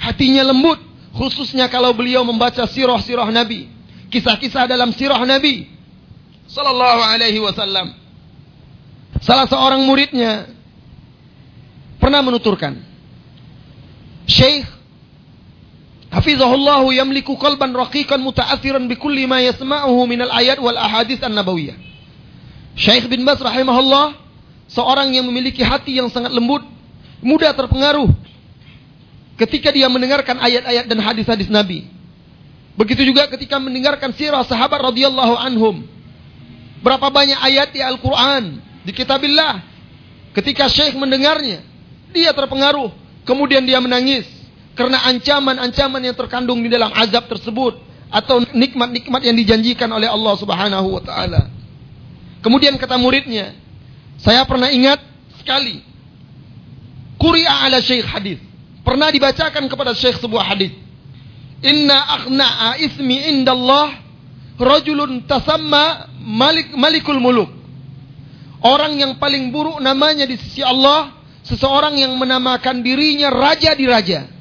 Hatinya 0.00 0.48
lembut. 0.48 0.80
Khususnya 1.12 1.68
kalau 1.68 1.92
beliau 1.92 2.24
membaca 2.24 2.64
sirah-sirah 2.64 3.28
Nabi. 3.28 3.68
Kisah-kisah 4.08 4.64
dalam 4.64 4.96
sirah 4.96 5.20
Nabi. 5.28 5.68
Sallallahu 6.48 7.00
alaihi 7.04 7.36
wasallam. 7.44 7.92
Salah 9.20 9.44
seorang 9.44 9.84
muridnya 9.84 10.48
pernah 12.00 12.24
menuturkan. 12.24 12.80
Syekh 14.24 14.64
Hafizahullah 16.08 16.80
yamliku 16.88 17.36
qalban 17.36 17.76
raqiqan 17.76 18.20
muta'athiran 18.24 18.88
bikulli 18.88 19.28
ma 19.28 19.44
yasma'uhu 19.44 20.08
minal 20.08 20.32
ayat 20.32 20.56
wal 20.56 20.76
ahadith 20.76 21.20
an-nabawiyah. 21.20 21.76
Syekh 22.78 23.12
bin 23.12 23.28
Bas 23.28 23.36
rahimahullah 23.36 24.16
seorang 24.72 25.12
yang 25.12 25.28
memiliki 25.28 25.60
hati 25.60 26.00
yang 26.00 26.08
sangat 26.08 26.32
lembut 26.32 26.64
mudah 27.20 27.52
terpengaruh 27.52 28.08
ketika 29.36 29.68
dia 29.68 29.90
mendengarkan 29.90 30.40
ayat-ayat 30.40 30.88
dan 30.88 30.98
hadis-hadis 31.02 31.52
Nabi. 31.52 31.90
Begitu 32.78 33.10
juga 33.10 33.26
ketika 33.26 33.58
mendengarkan 33.58 34.14
sirah 34.14 34.46
sahabat 34.46 34.78
radhiyallahu 34.94 35.34
anhum. 35.34 35.82
Berapa 36.78 37.10
banyak 37.10 37.34
ayat 37.42 37.74
di 37.74 37.82
Al-Quran, 37.82 38.62
di 38.86 38.94
kitabillah. 38.94 39.66
Ketika 40.30 40.70
syekh 40.70 40.94
mendengarnya, 40.94 41.66
dia 42.14 42.30
terpengaruh. 42.30 42.94
Kemudian 43.26 43.66
dia 43.66 43.82
menangis. 43.82 44.37
Karena 44.78 45.02
ancaman-ancaman 45.10 45.98
yang 46.06 46.14
terkandung 46.14 46.62
di 46.62 46.70
dalam 46.70 46.94
azab 46.94 47.26
tersebut. 47.26 47.82
Atau 48.08 48.46
nikmat-nikmat 48.54 49.20
yang 49.26 49.34
dijanjikan 49.34 49.90
oleh 49.90 50.06
Allah 50.06 50.38
subhanahu 50.38 50.96
wa 50.96 51.02
ta'ala. 51.02 51.50
Kemudian 52.40 52.78
kata 52.78 52.94
muridnya, 52.96 53.52
saya 54.22 54.46
pernah 54.46 54.70
ingat 54.70 55.02
sekali 55.42 55.82
Kuri'a 57.18 57.66
ala 57.66 57.82
syekh 57.82 58.06
hadis. 58.06 58.38
Pernah 58.86 59.10
dibacakan 59.10 59.66
kepada 59.66 59.92
syekh 59.92 60.22
sebuah 60.22 60.54
hadis. 60.54 60.70
Inna 61.60 61.98
akhna'a 62.22 62.78
ismi 62.78 63.34
indallah 63.34 63.98
rajulun 64.54 65.26
tasamma 65.26 66.06
malik 66.22 66.70
malikul 66.78 67.18
muluk. 67.18 67.50
Orang 68.62 68.94
yang 68.96 69.18
paling 69.18 69.50
buruk 69.50 69.82
namanya 69.82 70.24
di 70.24 70.38
sisi 70.38 70.62
Allah, 70.62 71.10
seseorang 71.42 71.98
yang 71.98 72.14
menamakan 72.14 72.86
dirinya 72.86 73.34
raja 73.34 73.74
di 73.74 73.86
raja 73.86 74.37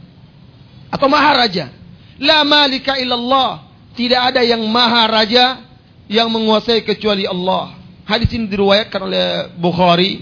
atau 0.91 1.07
maharaja. 1.11 1.71
La 2.17 2.43
malika 2.43 2.97
illallah. 2.97 3.65
Tidak 3.97 4.21
ada 4.33 4.45
yang 4.45 4.61
maharaja 4.69 5.65
yang 6.05 6.29
menguasai 6.29 6.85
kecuali 6.85 7.25
Allah. 7.25 7.73
Hadis 8.05 8.29
ini 8.37 8.45
diriwayatkan 8.45 9.01
oleh 9.01 9.25
Bukhari 9.57 10.21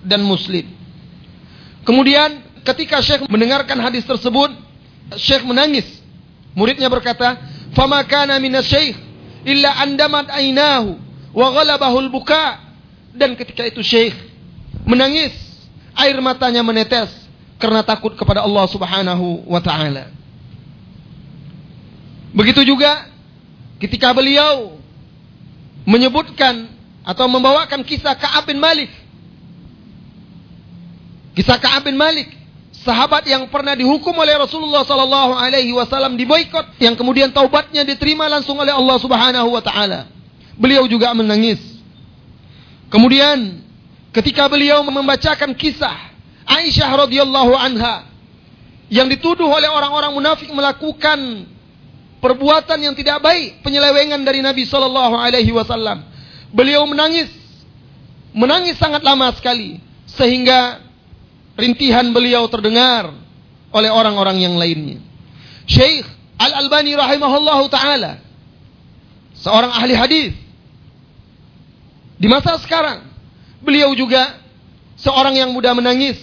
dan 0.00 0.22
Muslim. 0.22 0.64
Kemudian 1.82 2.42
ketika 2.62 3.02
Syekh 3.02 3.26
mendengarkan 3.26 3.76
hadis 3.82 4.06
tersebut, 4.06 4.54
Syekh 5.18 5.42
menangis. 5.42 5.86
Muridnya 6.56 6.88
berkata, 6.88 7.36
"Fama 7.76 8.00
kana 8.08 8.40
syekh 8.64 8.96
illa 9.44 9.76
andamat 9.84 10.32
ainahu 10.32 10.96
wa 11.34 11.46
ghalabahul 11.52 12.08
buka." 12.08 12.62
Dan 13.12 13.34
ketika 13.36 13.66
itu 13.66 13.82
Syekh 13.82 14.16
menangis, 14.86 15.34
air 15.98 16.16
matanya 16.22 16.62
menetes 16.62 17.25
karena 17.56 17.80
takut 17.86 18.12
kepada 18.16 18.44
Allah 18.44 18.64
Subhanahu 18.68 19.46
wa 19.48 19.60
taala. 19.62 20.12
Begitu 22.36 22.62
juga 22.68 23.08
ketika 23.80 24.12
beliau 24.12 24.76
menyebutkan 25.88 26.68
atau 27.06 27.30
membawakan 27.30 27.86
kisah 27.86 28.18
Ka'ab 28.18 28.50
bin 28.50 28.58
Malik 28.58 28.90
Kisah 31.36 31.60
Ka'ab 31.60 31.84
bin 31.84 32.00
Malik, 32.00 32.32
sahabat 32.80 33.28
yang 33.28 33.44
pernah 33.52 33.76
dihukum 33.76 34.16
oleh 34.16 34.40
Rasulullah 34.40 34.88
sallallahu 34.88 35.36
alaihi 35.36 35.68
wasallam 35.76 36.16
diboikot 36.16 36.80
yang 36.80 36.96
kemudian 36.96 37.28
taubatnya 37.28 37.84
diterima 37.84 38.24
langsung 38.24 38.56
oleh 38.56 38.72
Allah 38.72 38.96
Subhanahu 38.96 39.52
wa 39.52 39.60
taala. 39.60 40.08
Beliau 40.56 40.88
juga 40.88 41.12
menangis. 41.12 41.60
Kemudian 42.88 43.60
ketika 44.16 44.48
beliau 44.48 44.80
membacakan 44.80 45.52
kisah 45.52 46.05
Aisyah 46.46 46.90
radhiyallahu 47.06 47.52
anha 47.58 48.06
yang 48.86 49.10
dituduh 49.10 49.50
oleh 49.50 49.66
orang-orang 49.66 50.14
munafik 50.14 50.46
melakukan 50.54 51.50
perbuatan 52.22 52.78
yang 52.78 52.94
tidak 52.94 53.18
baik, 53.18 53.62
penyelewengan 53.66 54.22
dari 54.22 54.40
Nabi 54.40 54.62
sallallahu 54.62 55.18
alaihi 55.18 55.50
wasallam. 55.50 56.06
Beliau 56.54 56.86
menangis. 56.86 57.28
Menangis 58.36 58.76
sangat 58.76 59.00
lama 59.00 59.32
sekali 59.32 59.80
sehingga 60.12 60.78
rintihan 61.56 62.04
beliau 62.12 62.46
terdengar 62.52 63.10
oleh 63.72 63.90
orang-orang 63.90 64.44
yang 64.44 64.54
lainnya. 64.54 65.00
Syekh 65.66 66.04
Al-Albani 66.36 66.92
rahimahullah 66.92 67.60
taala 67.72 68.12
seorang 69.40 69.72
ahli 69.72 69.94
hadis 69.96 70.32
di 72.16 72.28
masa 72.28 72.60
sekarang 72.60 73.08
beliau 73.64 73.92
juga 73.96 74.36
seorang 75.00 75.36
yang 75.36 75.50
mudah 75.52 75.72
menangis 75.72 76.16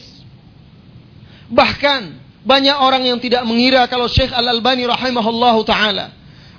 bahkan 1.53 2.17
banyak 2.43 2.75
orang 2.75 3.07
yang 3.07 3.17
tidak 3.21 3.45
mengira 3.47 3.85
kalau 3.87 4.09
Syekh 4.09 4.33
Al-Albani 4.33 4.83
rahimahullah 4.89 5.55
taala 5.63 6.05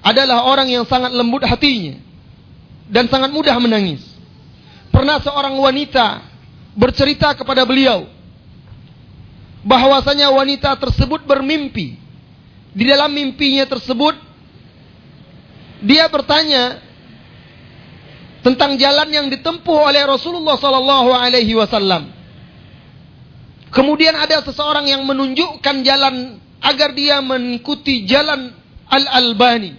adalah 0.01 0.49
orang 0.49 0.71
yang 0.71 0.87
sangat 0.87 1.13
lembut 1.13 1.45
hatinya 1.45 1.99
dan 2.89 3.11
sangat 3.11 3.35
mudah 3.35 3.59
menangis 3.61 4.01
pernah 4.89 5.19
seorang 5.21 5.59
wanita 5.59 6.23
bercerita 6.79 7.35
kepada 7.35 7.67
beliau 7.67 8.07
bahwasanya 9.67 10.31
wanita 10.31 10.79
tersebut 10.79 11.27
bermimpi 11.27 11.99
di 12.73 12.85
dalam 12.87 13.11
mimpinya 13.11 13.67
tersebut 13.67 14.17
dia 15.85 16.09
bertanya 16.09 16.81
tentang 18.41 18.77
jalan 18.81 19.09
yang 19.09 19.27
ditempuh 19.33 19.89
oleh 19.89 20.05
Rasulullah 20.05 20.57
sallallahu 20.61 21.13
alaihi 21.17 21.57
wasallam. 21.57 22.13
Kemudian 23.75 24.15
ada 24.15 24.39
seseorang 24.47 24.87
yang 24.87 25.03
menunjukkan 25.03 25.83
jalan 25.83 26.39
agar 26.63 26.95
dia 26.95 27.19
mengikuti 27.19 28.07
jalan 28.07 28.55
Al-Albani. 28.87 29.75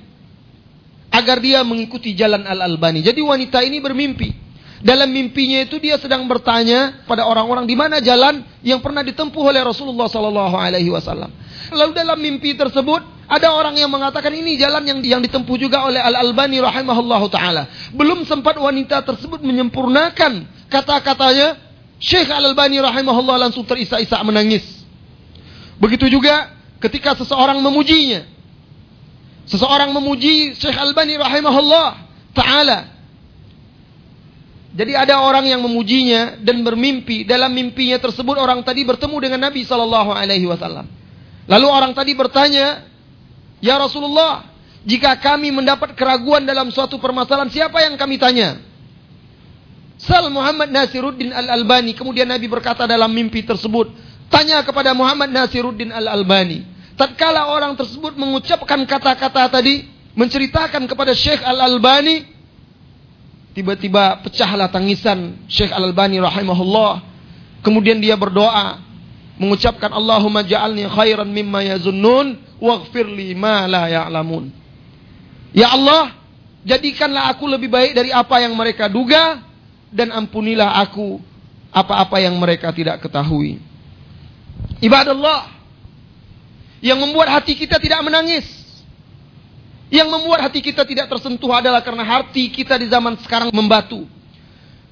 Agar 1.16 1.40
dia 1.40 1.64
mengikuti 1.64 2.12
jalan 2.12 2.44
Al-Albani. 2.44 3.00
Jadi 3.00 3.24
wanita 3.24 3.64
ini 3.64 3.80
bermimpi. 3.80 4.44
Dalam 4.84 5.10
mimpinya 5.10 5.64
itu 5.64 5.80
dia 5.80 5.96
sedang 5.98 6.28
bertanya 6.28 7.08
pada 7.10 7.26
orang-orang 7.26 7.66
di 7.66 7.74
mana 7.74 8.04
jalan 8.04 8.44
yang 8.62 8.84
pernah 8.84 9.02
ditempuh 9.02 9.42
oleh 9.42 9.64
Rasulullah 9.64 10.06
sallallahu 10.12 10.54
alaihi 10.60 10.92
wasallam. 10.92 11.32
Lalu 11.74 11.92
dalam 11.98 12.20
mimpi 12.22 12.54
tersebut 12.54 13.02
ada 13.26 13.50
orang 13.58 13.74
yang 13.74 13.90
mengatakan 13.90 14.30
ini 14.38 14.54
jalan 14.62 14.86
yang 14.86 15.00
yang 15.02 15.22
ditempuh 15.26 15.58
juga 15.58 15.82
oleh 15.90 15.98
Al 15.98 16.14
Albani 16.22 16.62
rahimahullah 16.62 17.22
taala. 17.34 17.64
Belum 17.98 18.22
sempat 18.30 18.62
wanita 18.62 19.02
tersebut 19.02 19.42
menyempurnakan 19.42 20.46
kata-katanya, 20.70 21.58
Syekh 22.06 22.30
Al 22.30 22.54
Albani 22.54 22.78
rahimahullah 22.78 23.50
langsung 23.50 23.66
terisak-isak 23.66 24.22
menangis. 24.22 24.62
Begitu 25.82 26.06
juga 26.14 26.54
ketika 26.78 27.18
seseorang 27.18 27.58
memujinya. 27.66 28.22
Seseorang 29.50 29.90
memuji 29.90 30.54
Syekh 30.54 30.78
Al 30.78 30.94
Albani 30.94 31.18
rahimahullah 31.18 31.88
taala. 32.38 32.94
Jadi 34.76 34.92
ada 34.94 35.24
orang 35.24 35.50
yang 35.50 35.66
memujinya 35.66 36.38
dan 36.46 36.62
bermimpi 36.62 37.26
dalam 37.26 37.50
mimpinya 37.50 37.98
tersebut 37.98 38.38
orang 38.38 38.62
tadi 38.62 38.86
bertemu 38.86 39.18
dengan 39.18 39.50
Nabi 39.50 39.66
sallallahu 39.66 40.12
alaihi 40.14 40.46
wasallam. 40.46 40.86
Lalu 41.50 41.68
orang 41.72 41.96
tadi 41.96 42.12
bertanya, 42.12 42.86
"Ya 43.64 43.82
Rasulullah, 43.82 44.46
jika 44.84 45.16
kami 45.18 45.50
mendapat 45.50 45.96
keraguan 45.96 46.44
dalam 46.44 46.70
suatu 46.70 47.00
permasalahan, 47.02 47.50
siapa 47.50 47.82
yang 47.82 47.96
kami 47.98 48.20
tanya?" 48.20 48.75
Sal 49.96 50.28
Muhammad 50.28 50.72
Nasiruddin 50.72 51.32
Al-Albani. 51.32 51.96
Kemudian 51.96 52.28
Nabi 52.28 52.52
berkata 52.52 52.84
dalam 52.84 53.08
mimpi 53.12 53.48
tersebut, 53.48 53.96
"Tanya 54.28 54.60
kepada 54.64 54.92
Muhammad 54.92 55.32
Nasiruddin 55.32 55.92
Al-Albani." 55.92 56.68
Tatkala 56.96 57.52
orang 57.52 57.76
tersebut 57.76 58.16
mengucapkan 58.16 58.80
kata-kata 58.88 59.52
tadi, 59.52 59.88
menceritakan 60.16 60.88
kepada 60.88 61.12
Syekh 61.12 61.44
Al-Albani, 61.44 62.24
tiba-tiba 63.56 64.24
pecahlah 64.24 64.72
tangisan 64.72 65.44
Syekh 65.48 65.72
Al-Albani 65.72 66.20
rahimahullah. 66.24 67.04
Kemudian 67.64 68.00
dia 68.00 68.16
berdoa, 68.16 68.80
mengucapkan 69.36 69.92
Allahumma 69.92 70.44
ja'alni 70.44 70.88
khairan 70.88 71.28
mimma 71.28 71.64
yazunnun 71.76 72.40
waghfir 72.60 73.08
li 73.08 73.36
ma 73.36 73.68
la 73.68 73.92
ya'lamun. 73.92 74.52
Ya 75.56 75.72
Allah, 75.72 76.16
jadikanlah 76.64 77.32
aku 77.36 77.48
lebih 77.48 77.68
baik 77.72 77.92
dari 77.96 78.12
apa 78.12 78.44
yang 78.44 78.56
mereka 78.56 78.88
duga 78.88 79.40
dan 79.92 80.14
ampunilah 80.14 80.82
aku 80.86 81.20
apa-apa 81.74 82.22
yang 82.24 82.36
mereka 82.40 82.72
tidak 82.72 83.04
ketahui. 83.04 83.60
Ibadallah 84.80 85.52
yang 86.80 87.02
membuat 87.02 87.42
hati 87.42 87.58
kita 87.58 87.82
tidak 87.82 88.00
menangis. 88.06 88.46
Yang 89.94 90.10
membuat 90.10 90.50
hati 90.50 90.66
kita 90.66 90.82
tidak 90.82 91.12
tersentuh 91.12 91.52
adalah 91.54 91.82
karena 91.86 92.02
hati 92.02 92.50
kita 92.50 92.80
di 92.80 92.90
zaman 92.90 93.20
sekarang 93.22 93.54
membatu. 93.54 94.08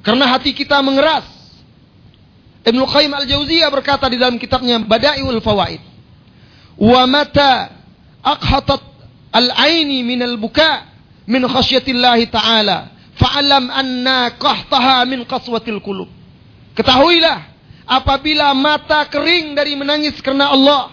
Karena 0.06 0.30
hati 0.30 0.54
kita 0.54 0.78
mengeras 0.84 1.26
Ibnu 2.64 2.84
Qayyim 2.88 3.12
Al-Jauziyah 3.12 3.68
berkata 3.68 4.08
di 4.08 4.16
dalam 4.16 4.40
kitabnya 4.40 4.80
Bada'iul 4.80 5.44
Fawaid, 5.44 5.84
"Wa 6.80 7.04
mata 7.04 7.76
aqhatat 8.24 8.80
al-aini 9.36 10.00
min 10.00 10.24
al-buka 10.24 10.88
min 11.28 11.44
khasyatillah 11.44 12.16
ta'ala, 12.32 12.93
fa'alam 13.18 13.70
anna 13.70 14.34
qahtaha 14.38 15.06
min 15.06 15.26
qaswatil 15.26 15.82
qulub." 15.82 16.10
Ketahuilah, 16.74 17.46
apabila 17.86 18.54
mata 18.58 19.06
kering 19.10 19.54
dari 19.54 19.78
menangis 19.78 20.18
karena 20.24 20.50
Allah, 20.50 20.90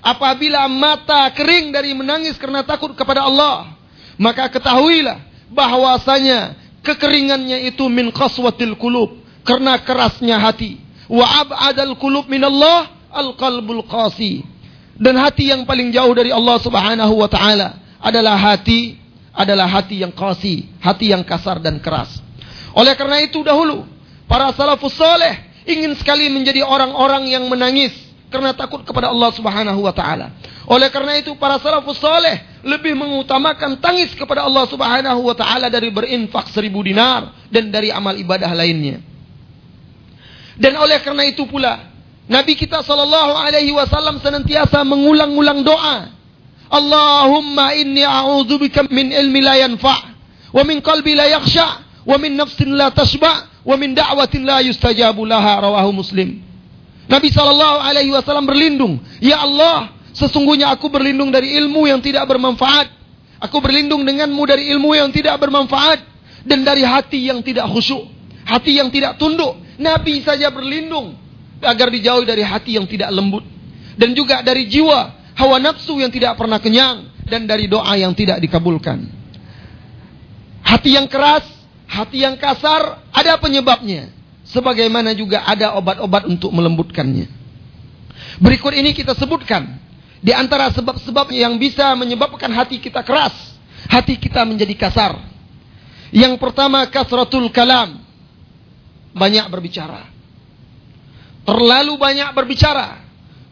apabila 0.00 0.64
mata 0.70 1.28
kering 1.34 1.74
dari 1.74 1.92
menangis 1.92 2.38
karena 2.40 2.62
takut 2.64 2.94
kepada 2.96 3.26
Allah, 3.26 3.76
maka 4.16 4.48
ketahuilah 4.48 5.20
bahwasanya 5.52 6.56
kekeringannya 6.80 7.68
itu 7.68 7.84
min 7.90 8.08
qaswatil 8.14 8.78
qulub 8.78 9.20
karena 9.44 9.76
kerasnya 9.82 10.40
hati. 10.40 10.80
Wa 11.06 11.46
ab'adal 11.46 11.94
qulub 12.00 12.26
minallah 12.26 12.90
al-qalbul 13.12 13.84
qasi. 13.86 14.42
Dan 14.96 15.20
hati 15.20 15.52
yang 15.52 15.68
paling 15.68 15.92
jauh 15.92 16.10
dari 16.16 16.32
Allah 16.32 16.56
Subhanahu 16.56 17.20
wa 17.20 17.28
taala 17.28 17.76
adalah 18.00 18.40
hati 18.40 18.96
adalah 19.36 19.68
hati 19.68 20.00
yang 20.00 20.16
qasi, 20.16 20.72
hati 20.80 21.12
yang 21.12 21.20
kasar 21.20 21.60
dan 21.60 21.76
keras. 21.78 22.24
Oleh 22.72 22.96
karena 22.96 23.20
itu 23.20 23.44
dahulu 23.44 23.84
para 24.24 24.48
salafus 24.56 24.96
saleh 24.96 25.36
ingin 25.68 25.92
sekali 26.00 26.32
menjadi 26.32 26.64
orang-orang 26.64 27.28
yang 27.28 27.44
menangis 27.46 27.92
karena 28.32 28.56
takut 28.56 28.80
kepada 28.82 29.12
Allah 29.12 29.30
Subhanahu 29.36 29.84
wa 29.84 29.92
taala. 29.92 30.32
Oleh 30.66 30.88
karena 30.88 31.20
itu 31.20 31.36
para 31.36 31.60
salafus 31.60 32.00
saleh 32.00 32.64
lebih 32.64 32.96
mengutamakan 32.96 33.78
tangis 33.78 34.16
kepada 34.16 34.42
Allah 34.48 34.64
Subhanahu 34.66 35.20
wa 35.20 35.36
taala 35.36 35.68
dari 35.68 35.92
berinfak 35.92 36.48
seribu 36.50 36.80
dinar 36.80 37.46
dan 37.52 37.68
dari 37.68 37.92
amal 37.92 38.16
ibadah 38.16 38.50
lainnya. 38.56 39.04
Dan 40.56 40.72
oleh 40.80 41.04
karena 41.04 41.28
itu 41.28 41.44
pula 41.44 41.92
Nabi 42.26 42.56
kita 42.56 42.80
sallallahu 42.82 43.36
alaihi 43.36 43.70
wasallam 43.70 44.18
senantiasa 44.18 44.82
mengulang-ulang 44.82 45.60
doa. 45.62 46.15
Allahumma 46.70 47.74
inni 47.74 48.02
a'udzubika 48.02 48.86
min 48.90 49.12
ilmi 49.12 49.40
la 49.40 49.54
yanfa' 49.56 50.00
wa 50.52 50.62
min 50.64 50.82
qalbi 50.82 51.14
la 51.14 51.30
yakhsha' 51.30 52.04
wa 52.06 52.16
min 52.18 52.34
nafsin 52.34 52.74
la 52.74 52.90
tashba' 52.90 53.64
wa 53.66 53.74
min 53.76 53.94
da'watin 53.94 54.42
la 54.42 54.62
yustajabu 54.62 55.26
laha 55.26 55.62
rawahu 55.62 55.92
Muslim. 55.94 56.42
Nabi 57.06 57.30
sallallahu 57.30 57.78
alaihi 57.86 58.10
wasallam 58.10 58.46
berlindung, 58.46 58.98
"Ya 59.22 59.42
Allah, 59.42 59.94
sesungguhnya 60.10 60.74
aku 60.74 60.90
berlindung 60.90 61.30
dari 61.30 61.54
ilmu 61.54 61.86
yang 61.86 62.02
tidak 62.02 62.26
bermanfaat. 62.26 62.90
Aku 63.38 63.62
berlindung 63.62 64.02
denganmu 64.02 64.42
dari 64.48 64.66
ilmu 64.74 64.96
yang 64.96 65.12
tidak 65.12 65.38
bermanfaat 65.38 66.00
dan 66.42 66.64
dari 66.64 66.82
hati 66.82 67.28
yang 67.28 67.44
tidak 67.44 67.68
khusyuk, 67.68 68.08
hati 68.48 68.80
yang 68.80 68.88
tidak 68.88 69.20
tunduk, 69.20 69.60
Nabi 69.76 70.24
saja 70.24 70.48
berlindung 70.48 71.14
agar 71.60 71.92
dijauhi 71.92 72.24
dari 72.24 72.40
hati 72.40 72.80
yang 72.80 72.88
tidak 72.88 73.12
lembut 73.12 73.44
dan 73.96 74.12
juga 74.12 74.40
dari 74.44 74.68
jiwa 74.68 75.15
hawa 75.36 75.60
nafsu 75.60 76.00
yang 76.00 76.08
tidak 76.10 76.34
pernah 76.40 76.56
kenyang 76.56 77.12
dan 77.28 77.44
dari 77.44 77.68
doa 77.68 77.92
yang 77.94 78.16
tidak 78.16 78.40
dikabulkan. 78.40 79.06
Hati 80.66 80.98
yang 80.98 81.06
keras, 81.06 81.46
hati 81.86 82.24
yang 82.26 82.34
kasar 82.40 83.06
ada 83.14 83.38
penyebabnya. 83.38 84.10
Sebagaimana 84.46 85.10
juga 85.14 85.42
ada 85.42 85.74
obat-obat 85.74 86.26
untuk 86.26 86.54
melembutkannya. 86.54 87.26
Berikut 88.38 88.72
ini 88.78 88.94
kita 88.94 89.14
sebutkan 89.18 89.78
di 90.22 90.30
antara 90.30 90.70
sebab-sebab 90.70 91.34
yang 91.34 91.58
bisa 91.58 91.92
menyebabkan 91.98 92.50
hati 92.54 92.78
kita 92.78 93.02
keras, 93.02 93.34
hati 93.90 94.16
kita 94.16 94.46
menjadi 94.46 94.74
kasar. 94.74 95.18
Yang 96.14 96.38
pertama 96.38 96.86
kasratul 96.86 97.50
kalam, 97.50 97.98
banyak 99.14 99.46
berbicara. 99.50 100.06
Terlalu 101.46 101.94
banyak 101.94 102.30
berbicara. 102.34 103.05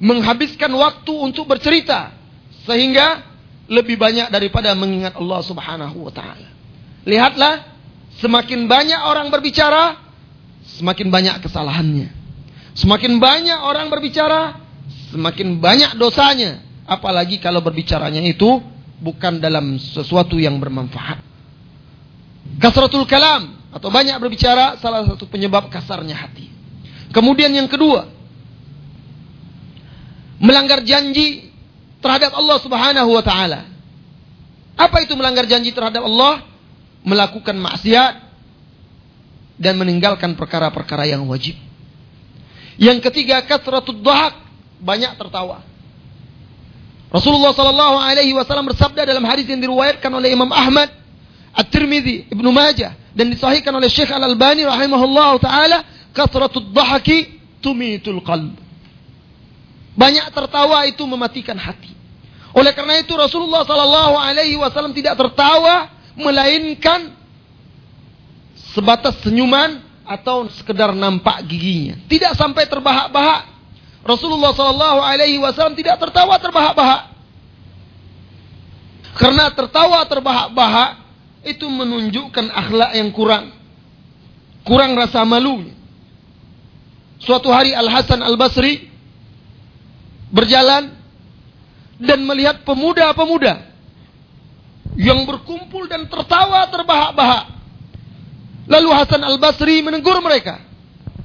Menghabiskan 0.05 0.69
waktu 0.77 1.13
untuk 1.17 1.49
bercerita. 1.49 2.13
Sehingga 2.69 3.25
lebih 3.73 3.97
banyak 3.97 4.29
daripada 4.29 4.77
mengingat 4.77 5.17
Allah 5.17 5.41
subhanahu 5.41 6.05
wa 6.05 6.13
ta'ala. 6.13 6.49
Lihatlah. 7.09 7.73
Semakin 8.21 8.69
banyak 8.69 9.01
orang 9.01 9.33
berbicara. 9.33 9.97
Semakin 10.77 11.09
banyak 11.09 11.41
kesalahannya. 11.41 12.13
Semakin 12.77 13.17
banyak 13.17 13.59
orang 13.65 13.89
berbicara. 13.89 14.61
Semakin 15.09 15.57
banyak 15.57 15.97
dosanya. 15.97 16.61
Apalagi 16.85 17.41
kalau 17.41 17.65
berbicaranya 17.65 18.21
itu 18.21 18.61
bukan 19.01 19.41
dalam 19.41 19.81
sesuatu 19.81 20.37
yang 20.37 20.61
bermanfaat. 20.61 21.21
Kasratul 22.61 23.09
kalam 23.09 23.57
atau 23.75 23.91
banyak 23.91 24.15
berbicara 24.23 24.79
salah 24.79 25.03
satu 25.03 25.27
penyebab 25.27 25.67
kasarnya 25.73 26.15
hati. 26.15 26.47
Kemudian 27.11 27.51
yang 27.51 27.67
kedua, 27.67 28.07
melanggar 30.45 30.85
janji 30.85 31.49
terhadap 32.05 32.37
Allah 32.37 32.61
Subhanahu 32.61 33.11
wa 33.17 33.25
taala. 33.25 33.65
Apa 34.77 35.01
itu 35.01 35.17
melanggar 35.17 35.49
janji 35.49 35.73
terhadap 35.73 36.05
Allah? 36.05 36.45
Melakukan 37.05 37.57
maksiat 37.57 38.21
dan 39.57 39.81
meninggalkan 39.81 40.37
perkara-perkara 40.37 41.09
yang 41.09 41.25
wajib. 41.25 41.57
Yang 42.77 43.09
ketiga, 43.09 43.41
kasratud 43.45 44.03
dhahak, 44.05 44.35
banyak 44.83 45.15
tertawa. 45.17 45.63
Rasulullah 47.15 47.55
sallallahu 47.55 47.97
alaihi 48.03 48.35
wasallam 48.35 48.67
bersabda 48.75 49.07
dalam 49.07 49.23
hadis 49.23 49.47
yang 49.47 49.63
diriwayatkan 49.63 50.11
oleh 50.11 50.35
Imam 50.35 50.51
Ahmad, 50.51 50.91
At-Tirmidzi, 51.55 52.35
Ibnu 52.35 52.51
Majah 52.51 52.99
dan 53.15 53.31
disahihkan 53.31 53.71
oleh 53.71 53.87
Syekh 53.87 54.11
Al-Albani 54.11 54.67
rahimahullah 54.67 55.39
taala, 55.39 55.79
kasratud 56.11 56.75
dhahaki 56.75 57.39
tumitul 57.63 58.19
qalb. 58.27 58.64
Banyak 59.95 60.27
tertawa 60.35 60.85
itu 60.91 61.03
mematikan 61.07 61.55
hati. 61.55 61.95
Oleh 62.55 62.71
karena 62.75 62.99
itu 63.03 63.15
Rasulullah 63.15 63.67
sallallahu 63.67 64.15
alaihi 64.19 64.59
wasallam 64.59 64.95
tidak 64.95 65.19
tertawa 65.19 65.91
melainkan 66.15 67.15
sebatas 68.75 69.19
senyuman 69.23 69.83
atau 70.05 70.47
sekedar 70.53 70.93
nampak 70.93 71.47
giginya. 71.49 71.99
Tidak 72.07 72.35
sampai 72.37 72.69
terbahak-bahak. 72.69 73.55
Rasulullah 74.05 74.53
Sallallahu 74.53 75.01
Alaihi 75.01 75.41
Wasallam 75.41 75.73
tidak 75.73 75.97
tertawa 75.97 76.37
terbahak-bahak. 76.37 77.17
Karena 79.17 79.49
tertawa 79.57 80.05
terbahak-bahak 80.05 81.01
itu 81.49 81.65
menunjukkan 81.65 82.53
akhlak 82.53 82.93
yang 83.01 83.09
kurang. 83.17 83.49
Kurang 84.61 84.93
rasa 84.93 85.25
malu. 85.25 85.73
Suatu 87.25 87.49
hari 87.49 87.73
Al 87.73 87.89
Hasan 87.89 88.21
Al 88.21 88.37
Basri 88.37 88.93
berjalan 90.35 90.91
dan 92.03 92.19
melihat 92.27 92.67
pemuda-pemuda 92.67 93.71
yang 94.99 95.23
berkumpul 95.23 95.87
dan 95.87 96.11
tertawa 96.11 96.67
terbahak-bahak. 96.67 97.55
Lalu 98.67 98.91
Hasan 98.91 99.23
al-Basri 99.23 99.87
menegur 99.87 100.19
mereka. 100.19 100.59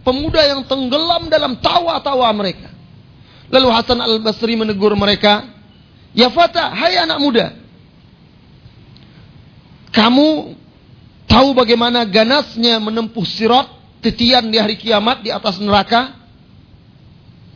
Pemuda 0.05 0.45
yang 0.45 0.61
tenggelam 0.69 1.27
dalam 1.27 1.57
tawa-tawa 1.57 2.29
mereka. 2.37 2.69
Lalu 3.49 3.67
Hasan 3.73 3.97
al-Basri 3.97 4.53
menegur 4.53 4.93
mereka. 4.93 5.49
Ya 6.13 6.29
Fata, 6.29 6.69
hai 6.73 6.97
anak 6.97 7.17
muda. 7.21 7.47
Kamu 9.89 10.53
tahu 11.25 11.49
bagaimana 11.57 12.05
ganasnya 12.05 12.77
menempuh 12.77 13.25
sirat 13.25 13.69
titian 14.01 14.49
di 14.49 14.57
hari 14.57 14.77
kiamat 14.77 15.25
di 15.25 15.29
atas 15.33 15.57
neraka? 15.57 16.17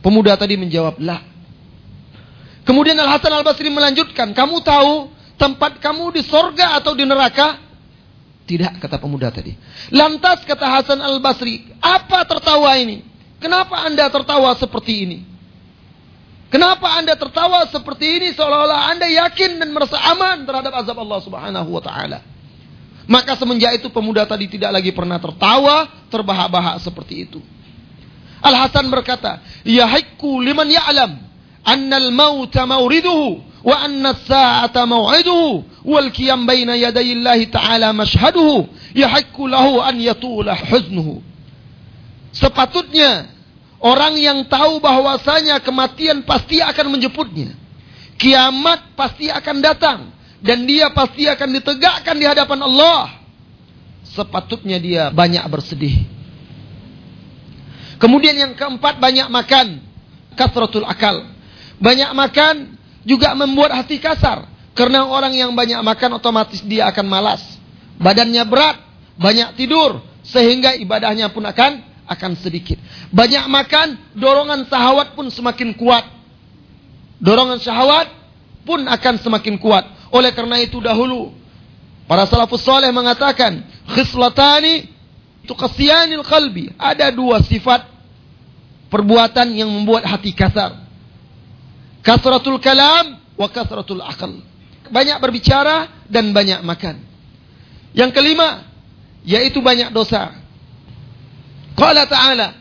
Pemuda 0.02 0.36
tadi 0.36 0.54
menjawab, 0.60 1.00
lah. 1.00 1.33
Kemudian 2.64 2.96
Al-Hasan 2.96 3.32
al-Basri 3.32 3.68
melanjutkan, 3.68 4.32
kamu 4.32 4.64
tahu 4.64 5.12
tempat 5.36 5.78
kamu 5.84 6.16
di 6.16 6.22
sorga 6.24 6.80
atau 6.80 6.96
di 6.96 7.04
neraka? 7.04 7.60
Tidak, 8.44 8.80
kata 8.80 8.96
pemuda 9.00 9.32
tadi. 9.32 9.56
Lantas 9.92 10.44
kata 10.44 10.68
Hasan 10.68 11.00
al-Basri, 11.00 11.64
apa 11.80 12.24
tertawa 12.24 12.76
ini? 12.76 13.04
Kenapa 13.40 13.84
anda 13.84 14.08
tertawa 14.08 14.56
seperti 14.56 15.04
ini? 15.04 15.18
Kenapa 16.48 16.86
anda 16.96 17.18
tertawa 17.18 17.66
seperti 17.66 18.06
ini 18.20 18.28
seolah-olah 18.32 18.94
anda 18.94 19.10
yakin 19.10 19.58
dan 19.58 19.68
merasa 19.74 19.98
aman 19.98 20.46
terhadap 20.46 20.72
azab 20.76 20.96
Allah 21.02 21.20
subhanahu 21.24 21.68
wa 21.68 21.82
ta'ala? 21.82 22.22
Maka 23.04 23.36
semenjak 23.36 23.76
itu 23.80 23.92
pemuda 23.92 24.24
tadi 24.24 24.48
tidak 24.48 24.80
lagi 24.80 24.94
pernah 24.94 25.20
tertawa, 25.20 26.08
terbahak-bahak 26.08 26.80
seperti 26.80 27.28
itu. 27.28 27.40
Al-Hasan 28.44 28.88
berkata, 28.92 29.40
Ya 29.64 29.88
haiku 29.88 30.40
liman 30.40 30.68
ya'lam, 30.68 31.23
annal 31.64 32.12
mauta 32.12 32.68
mauriduhu, 32.68 33.40
wa 33.64 33.76
anna 33.80 34.12
sa'ata 34.12 34.84
maw'iduhu 34.84 35.64
wal 35.88 36.12
qiyam 36.12 36.44
baina 36.44 36.76
yaday 36.76 37.16
Allah 37.16 37.40
taala 37.48 37.88
mashhaduhu 37.96 38.68
yahakku 38.92 39.48
lahu 39.48 39.80
an 39.80 39.96
yatula 39.96 40.52
huznuhu 40.52 41.24
sepatutnya 42.36 43.32
orang 43.80 44.20
yang 44.20 44.44
tahu 44.44 44.84
bahwasanya 44.84 45.64
kematian 45.64 46.24
pasti 46.24 46.60
akan 46.60 46.96
menjemputnya. 46.98 47.56
Kiamat 48.14 48.94
pasti 48.94 49.28
akan 49.28 49.56
datang 49.60 49.98
dan 50.40 50.64
dia 50.64 50.88
pasti 50.94 51.28
akan 51.28 51.48
ditegakkan 51.60 52.16
di 52.16 52.24
hadapan 52.24 52.60
Allah. 52.64 53.20
Sepatutnya 54.14 54.78
dia 54.78 55.10
banyak 55.10 55.42
bersedih. 55.50 56.06
Kemudian 57.98 58.38
yang 58.38 58.52
keempat 58.54 59.02
banyak 59.02 59.26
makan. 59.26 59.82
Kasratul 60.34 60.86
akal 60.86 61.33
banyak 61.78 62.10
makan 62.14 62.54
juga 63.04 63.34
membuat 63.36 63.76
hati 63.76 64.00
kasar. 64.00 64.46
Karena 64.74 65.06
orang 65.06 65.30
yang 65.30 65.54
banyak 65.54 65.78
makan 65.86 66.18
otomatis 66.18 66.58
dia 66.66 66.90
akan 66.90 67.06
malas. 67.06 67.42
Badannya 67.94 68.42
berat, 68.42 68.76
banyak 69.14 69.54
tidur, 69.54 70.02
sehingga 70.26 70.74
ibadahnya 70.74 71.30
pun 71.30 71.46
akan 71.46 71.78
akan 72.10 72.32
sedikit. 72.42 72.76
Banyak 73.14 73.46
makan, 73.46 74.18
dorongan 74.18 74.66
syahwat 74.66 75.14
pun 75.14 75.30
semakin 75.30 75.78
kuat. 75.78 76.04
Dorongan 77.22 77.62
syahwat 77.62 78.10
pun 78.66 78.82
akan 78.82 79.14
semakin 79.22 79.54
kuat. 79.62 79.86
Oleh 80.10 80.34
karena 80.34 80.58
itu 80.58 80.82
dahulu 80.82 81.30
para 82.10 82.26
salafus 82.26 82.66
soleh 82.66 82.90
mengatakan, 82.90 83.62
khislatani 83.94 84.90
tuqasiyanil 85.46 86.26
qalbi. 86.26 86.74
Ada 86.74 87.14
dua 87.14 87.40
sifat 87.46 87.86
perbuatan 88.90 89.54
yang 89.54 89.70
membuat 89.70 90.02
hati 90.02 90.34
kasar. 90.34 90.83
Kasratul 92.04 92.60
kalam 92.60 93.16
wa 93.34 93.48
kasratul 93.48 94.04
akal. 94.04 94.36
Banyak 94.92 95.16
berbicara 95.24 96.04
dan 96.12 96.36
banyak 96.36 96.60
makan. 96.60 97.00
Yang 97.96 98.10
kelima, 98.12 98.68
yaitu 99.24 99.64
banyak 99.64 99.88
dosa. 99.90 100.36
Qala 101.74 102.04
ta'ala, 102.04 102.54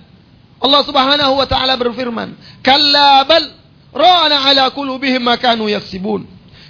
Allah 0.64 0.82
subhanahu 0.88 1.34
wa 1.36 1.46
ta'ala 1.46 1.76
berfirman, 1.76 2.34
Kalla 2.64 3.28
bal 3.28 3.46
rana 3.92 4.48
ala 4.48 4.72
kulubihim 4.72 5.22
makanu 5.22 5.68
yaksibun. 5.68 6.24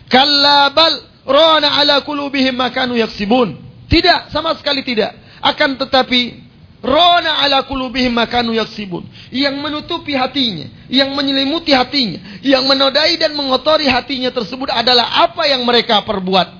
Kalla 0.09 0.73
bal 0.73 0.97
rana 1.29 1.77
ala 1.77 2.01
kulubihim 2.01 2.57
makanu 2.57 2.97
yaksibun. 2.97 3.61
Tidak, 3.87 4.33
sama 4.33 4.57
sekali 4.57 4.81
tidak. 4.81 5.13
Akan 5.39 5.77
tetapi 5.77 6.42
Rona 6.83 7.39
ala 7.39 7.63
kulubihim 7.63 8.11
makanu 8.11 8.51
yaksibun. 8.51 9.07
Yang 9.31 9.55
menutupi 9.55 10.19
hatinya. 10.19 10.67
Yang 10.91 11.15
menyelimuti 11.15 11.71
hatinya. 11.71 12.19
Yang 12.43 12.63
menodai 12.67 13.15
dan 13.15 13.31
mengotori 13.39 13.87
hatinya 13.87 14.27
tersebut 14.35 14.67
adalah 14.67 15.23
apa 15.23 15.47
yang 15.47 15.63
mereka 15.63 16.03
perbuat. 16.03 16.59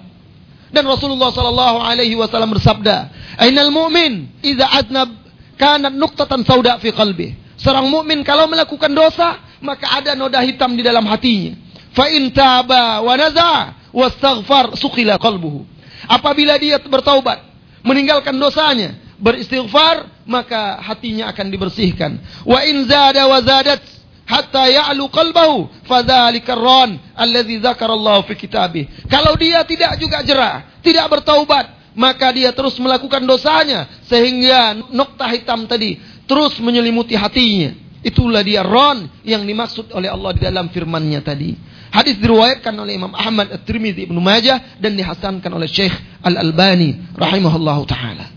Dan 0.71 0.87
Rasulullah 0.87 1.29
sallallahu 1.29 1.77
alaihi 1.85 2.17
wasallam 2.17 2.55
bersabda, 2.55 3.11
"Ainal 3.37 3.69
mu'min 3.69 4.41
idza 4.41 4.65
aznab 4.73 5.11
kanat 5.59 5.93
nuqtatan 5.93 6.41
sauda 6.47 6.81
fi 6.81 6.89
qalbi." 6.89 7.43
Seorang 7.61 7.87
mukmin 7.87 8.25
kalau 8.25 8.49
melakukan 8.49 8.89
dosa, 8.89 9.37
maka 9.61 10.01
ada 10.01 10.17
noda 10.17 10.41
hitam 10.41 10.73
di 10.73 10.81
dalam 10.81 11.05
hatinya. 11.05 11.53
Fa 11.93 12.09
in 12.09 12.33
taba 12.33 13.05
wa 13.05 13.13
naza 13.13 13.77
wastaghfar 13.93 14.73
suqila 14.75 15.21
qalbuhu. 15.21 15.63
Apabila 16.09 16.57
dia 16.57 16.81
bertaubat, 16.81 17.39
meninggalkan 17.85 18.35
dosanya, 18.35 18.97
beristighfar, 19.23 20.27
maka 20.27 20.83
hatinya 20.83 21.31
akan 21.31 21.47
dibersihkan. 21.47 22.19
Wa 22.43 22.59
in 22.67 22.83
zada 22.83 23.23
wa 23.23 23.39
zadat 23.39 23.79
hatta 24.27 24.67
ya'lu 24.67 25.07
qalbahu 25.07 25.87
fadzalika 25.87 26.59
ran 26.59 26.99
allazi 27.15 27.63
dzakarallahu 27.63 28.27
fi 28.27 28.33
kitabih. 28.35 28.83
Kalau 29.07 29.39
dia 29.39 29.63
tidak 29.63 29.95
juga 29.95 30.19
jerah, 30.27 30.67
tidak 30.83 31.07
bertaubat, 31.07 31.95
maka 31.95 32.35
dia 32.35 32.51
terus 32.51 32.75
melakukan 32.83 33.23
dosanya 33.23 33.87
sehingga 34.11 34.75
nokta 34.91 35.25
hitam 35.31 35.63
tadi 35.65 35.97
terus 36.27 36.59
menyelimuti 36.59 37.15
hatinya. 37.15 37.79
Itulah 38.03 38.43
dia 38.43 38.67
ron 38.67 39.07
yang 39.23 39.47
dimaksud 39.47 39.95
oleh 39.95 40.11
Allah 40.11 40.35
di 40.35 40.43
dalam 40.43 40.67
firman-Nya 40.67 41.23
tadi. 41.23 41.55
Hadis 41.87 42.19
diriwayatkan 42.19 42.75
oleh 42.75 42.99
Imam 42.99 43.15
Ahmad 43.15 43.47
At-Tirmidzi 43.53 44.11
Ibnu 44.11 44.19
Majah 44.19 44.75
dan 44.81 44.97
dihasankan 44.99 45.47
oleh 45.47 45.71
Syekh 45.71 45.93
Al-Albani 46.19 47.15
rahimahullahu 47.15 47.87
taala. 47.87 48.32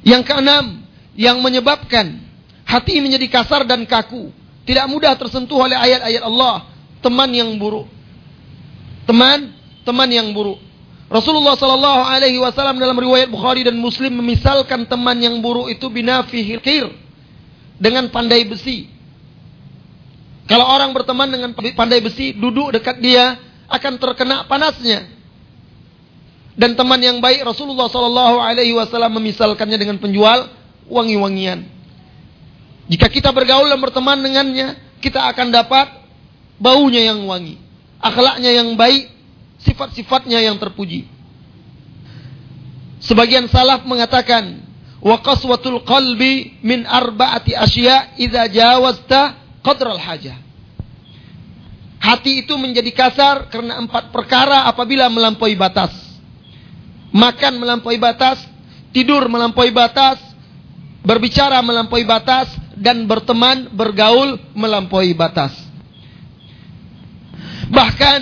Yang 0.00 0.32
keenam, 0.32 0.84
yang 1.12 1.38
menyebabkan 1.44 2.20
hati 2.64 3.02
menjadi 3.04 3.26
kasar 3.28 3.68
dan 3.68 3.84
kaku, 3.84 4.32
tidak 4.64 4.86
mudah 4.88 5.12
tersentuh 5.16 5.60
oleh 5.60 5.76
ayat-ayat 5.76 6.22
Allah, 6.24 6.68
teman 7.04 7.28
yang 7.32 7.52
buruk. 7.60 7.88
Teman, 9.04 9.52
teman 9.84 10.08
yang 10.08 10.30
buruk. 10.32 10.60
Rasulullah 11.10 11.58
Sallallahu 11.58 12.06
Alaihi 12.06 12.38
Wasallam 12.38 12.78
dalam 12.78 12.94
riwayat 12.94 13.26
Bukhari 13.26 13.66
dan 13.66 13.74
Muslim 13.74 14.22
memisalkan 14.22 14.86
teman 14.86 15.18
yang 15.18 15.42
buruk 15.42 15.66
itu 15.66 15.90
binafi 15.90 16.46
hilkir 16.46 16.86
dengan 17.82 18.06
pandai 18.14 18.46
besi. 18.46 18.86
Kalau 20.46 20.66
orang 20.70 20.94
berteman 20.94 21.26
dengan 21.26 21.50
pandai 21.54 21.98
besi, 21.98 22.30
duduk 22.34 22.70
dekat 22.70 23.02
dia 23.02 23.38
akan 23.66 23.98
terkena 23.98 24.46
panasnya 24.46 25.19
dan 26.60 26.76
teman 26.76 27.00
yang 27.00 27.24
baik 27.24 27.40
Rasulullah 27.40 27.88
Shallallahu 27.88 28.36
Alaihi 28.36 28.76
Wasallam 28.76 29.16
memisalkannya 29.16 29.80
dengan 29.80 29.96
penjual 29.96 30.52
wangi-wangian. 30.92 31.64
Jika 32.92 33.08
kita 33.08 33.32
bergaul 33.32 33.64
dan 33.64 33.80
berteman 33.80 34.20
dengannya, 34.20 34.76
kita 35.00 35.24
akan 35.32 35.48
dapat 35.48 35.88
baunya 36.60 37.08
yang 37.08 37.24
wangi, 37.24 37.56
akhlaknya 37.96 38.60
yang 38.60 38.76
baik, 38.76 39.08
sifat-sifatnya 39.64 40.44
yang 40.44 40.60
terpuji. 40.60 41.08
Sebagian 43.00 43.48
salaf 43.48 43.88
mengatakan, 43.88 44.60
wa 45.00 45.16
qaswatul 45.24 45.80
qalbi 45.88 46.60
min 46.60 46.84
arba'ati 46.84 47.56
asya 47.56 48.20
idza 48.20 48.52
jawazta 48.52 49.32
qadral 49.64 49.96
hajah. 49.96 50.36
Hati 52.04 52.44
itu 52.44 52.52
menjadi 52.60 52.92
kasar 52.92 53.48
karena 53.48 53.80
empat 53.80 54.12
perkara 54.12 54.68
apabila 54.68 55.08
melampaui 55.08 55.56
batas. 55.56 56.09
Makan 57.10 57.58
melampaui 57.58 57.98
batas, 57.98 58.38
tidur 58.94 59.26
melampaui 59.26 59.74
batas, 59.74 60.22
berbicara 61.02 61.58
melampaui 61.62 62.06
batas, 62.06 62.54
dan 62.78 63.04
berteman, 63.04 63.68
bergaul 63.74 64.38
melampaui 64.56 65.12
batas. 65.12 65.52
Bahkan 67.70 68.20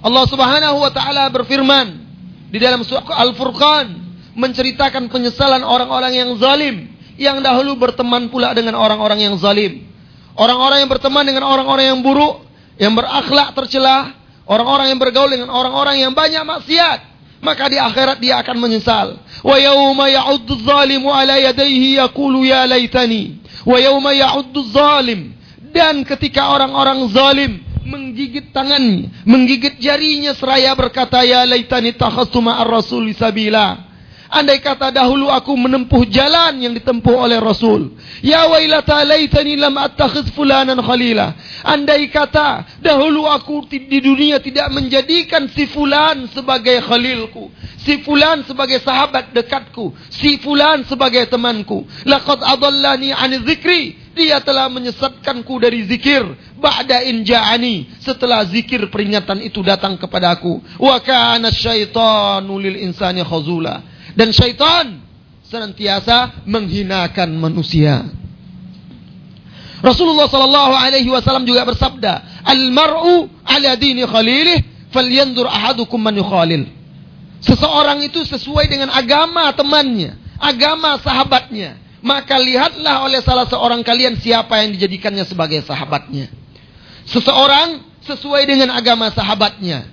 Allah 0.00 0.24
Subhanahu 0.30 0.76
wa 0.80 0.92
taala 0.94 1.28
berfirman 1.28 2.00
di 2.48 2.56
dalam 2.56 2.80
surah 2.86 3.04
Al-Furqan 3.04 3.86
menceritakan 4.32 5.12
penyesalan 5.12 5.60
orang-orang 5.60 6.16
yang 6.16 6.30
zalim 6.40 6.88
yang 7.20 7.44
dahulu 7.44 7.76
berteman 7.76 8.32
pula 8.32 8.56
dengan 8.56 8.80
orang-orang 8.80 9.20
yang 9.20 9.36
zalim. 9.36 9.84
Orang-orang 10.32 10.80
yang 10.80 10.88
berteman 10.88 11.28
dengan 11.28 11.44
orang-orang 11.44 11.92
yang 11.92 12.00
buruk, 12.00 12.48
yang 12.80 12.96
berakhlak 12.96 13.52
tercela, 13.52 14.16
orang-orang 14.48 14.88
yang 14.88 14.96
bergaul 14.96 15.28
dengan 15.28 15.52
orang-orang 15.52 16.00
yang 16.00 16.16
banyak 16.16 16.40
maksiat, 16.40 17.09
maka 17.40 17.72
di 17.72 17.80
akhirat 17.80 18.20
dia 18.20 18.38
akan 18.40 18.56
menyesal. 18.60 19.16
Wa 19.40 19.56
yauma 19.56 20.12
ya'uddu 20.12 20.60
zalimu 20.64 21.08
ala 21.08 21.40
yadayhi 21.40 21.96
yaqulu 21.96 22.44
ya 22.44 22.68
laitani 22.68 23.40
Wa 23.64 23.76
yauma 23.80 24.12
ya'uddu 24.12 24.60
zalim. 24.72 25.32
Dan 25.70 26.02
ketika 26.04 26.52
orang-orang 26.52 27.06
zalim 27.12 27.52
menggigit 27.86 28.52
tangannya, 28.52 29.24
menggigit 29.24 29.80
jarinya 29.80 30.36
seraya 30.36 30.74
berkata 30.76 31.22
ya 31.24 31.46
laitani 31.48 31.96
takhastu 31.96 32.38
ma'ar 32.44 32.68
rasul 32.68 33.08
sabila. 33.16 33.89
Andai 34.30 34.62
kata 34.62 34.94
dahulu 34.94 35.26
aku 35.26 35.58
menempuh 35.58 36.06
jalan 36.06 36.62
yang 36.62 36.70
ditempuh 36.70 37.18
oleh 37.18 37.42
Rasul. 37.42 37.98
Ya 38.22 38.46
wailata 38.46 39.02
laitani 39.02 39.58
lam 39.58 39.74
attakhiz 39.74 40.30
fulanan 40.30 40.78
khalila. 40.78 41.34
Andai 41.66 42.06
kata 42.06 42.78
dahulu 42.78 43.26
aku 43.26 43.66
di 43.66 43.98
dunia 43.98 44.38
tidak 44.38 44.70
menjadikan 44.70 45.50
si 45.50 45.66
fulan 45.66 46.30
sebagai 46.30 46.78
khalilku. 46.78 47.50
Si 47.82 48.06
fulan 48.06 48.46
sebagai 48.46 48.78
sahabat 48.78 49.34
dekatku. 49.34 49.90
Si 50.14 50.38
fulan 50.38 50.86
sebagai 50.86 51.26
temanku. 51.26 51.82
Laqad 52.06 52.38
adallani 52.46 53.10
an 53.10 53.34
zikri. 53.42 53.98
Dia 54.14 54.38
telah 54.38 54.70
menyesatkanku 54.70 55.58
dari 55.58 55.90
zikir. 55.90 56.22
Ba'da 56.54 57.02
in 57.02 57.26
ja'ani. 57.26 57.98
Setelah 57.98 58.46
zikir 58.46 58.86
peringatan 58.94 59.42
itu 59.42 59.58
datang 59.66 59.98
kepadaku. 59.98 60.62
Wa 60.78 61.02
kana 61.02 61.50
syaitanu 61.50 62.62
lil 62.62 62.78
insani 62.78 63.26
khazula. 63.26 63.90
Dan 64.20 64.36
syaitan 64.36 65.00
senantiasa 65.48 66.44
menghinakan 66.44 67.40
manusia. 67.40 68.04
Rasulullah 69.80 70.28
sallallahu 70.28 70.76
alaihi 70.76 71.08
wasallam 71.08 71.48
juga 71.48 71.64
bersabda, 71.64 72.44
"Al-mar'u 72.44 73.32
ala 73.48 73.80
dini 73.80 74.04
khalilih, 74.04 74.92
falyanzur 74.92 75.48
ahadukum 75.48 75.96
man 75.96 76.20
yukhalil." 76.20 76.68
Seseorang 77.40 78.04
itu 78.04 78.20
sesuai 78.28 78.68
dengan 78.68 78.92
agama 78.92 79.48
temannya, 79.56 80.20
agama 80.36 81.00
sahabatnya. 81.00 81.80
Maka 82.04 82.36
lihatlah 82.36 83.08
oleh 83.08 83.24
salah 83.24 83.48
seorang 83.48 83.80
kalian 83.80 84.20
siapa 84.20 84.60
yang 84.60 84.76
dijadikannya 84.76 85.24
sebagai 85.24 85.64
sahabatnya. 85.64 86.28
Seseorang 87.08 87.80
sesuai 88.04 88.44
dengan 88.44 88.76
agama 88.76 89.08
sahabatnya. 89.08 89.88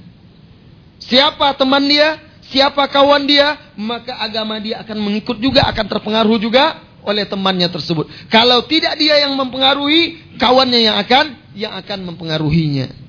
Siapa 1.00 1.56
teman 1.56 1.88
dia? 1.88 2.27
Siapa 2.52 2.88
kawan 2.88 3.28
dia, 3.28 3.74
maka 3.76 4.16
agama 4.20 4.60
dia 4.60 4.84
akan 4.84 4.98
mengikut 5.00 5.38
juga, 5.40 5.68
akan 5.68 5.86
terpengaruh 5.88 6.38
juga 6.40 6.84
oleh 7.08 7.24
temannya 7.24 7.72
tersebut. 7.72 8.08
Kalau 8.28 8.68
tidak 8.68 9.00
dia 9.00 9.24
yang 9.24 9.36
mempengaruhi, 9.40 10.36
kawannya 10.36 10.80
yang 10.92 10.96
akan 11.00 11.26
yang 11.56 11.74
akan 11.80 12.14
mempengaruhinya. 12.14 13.08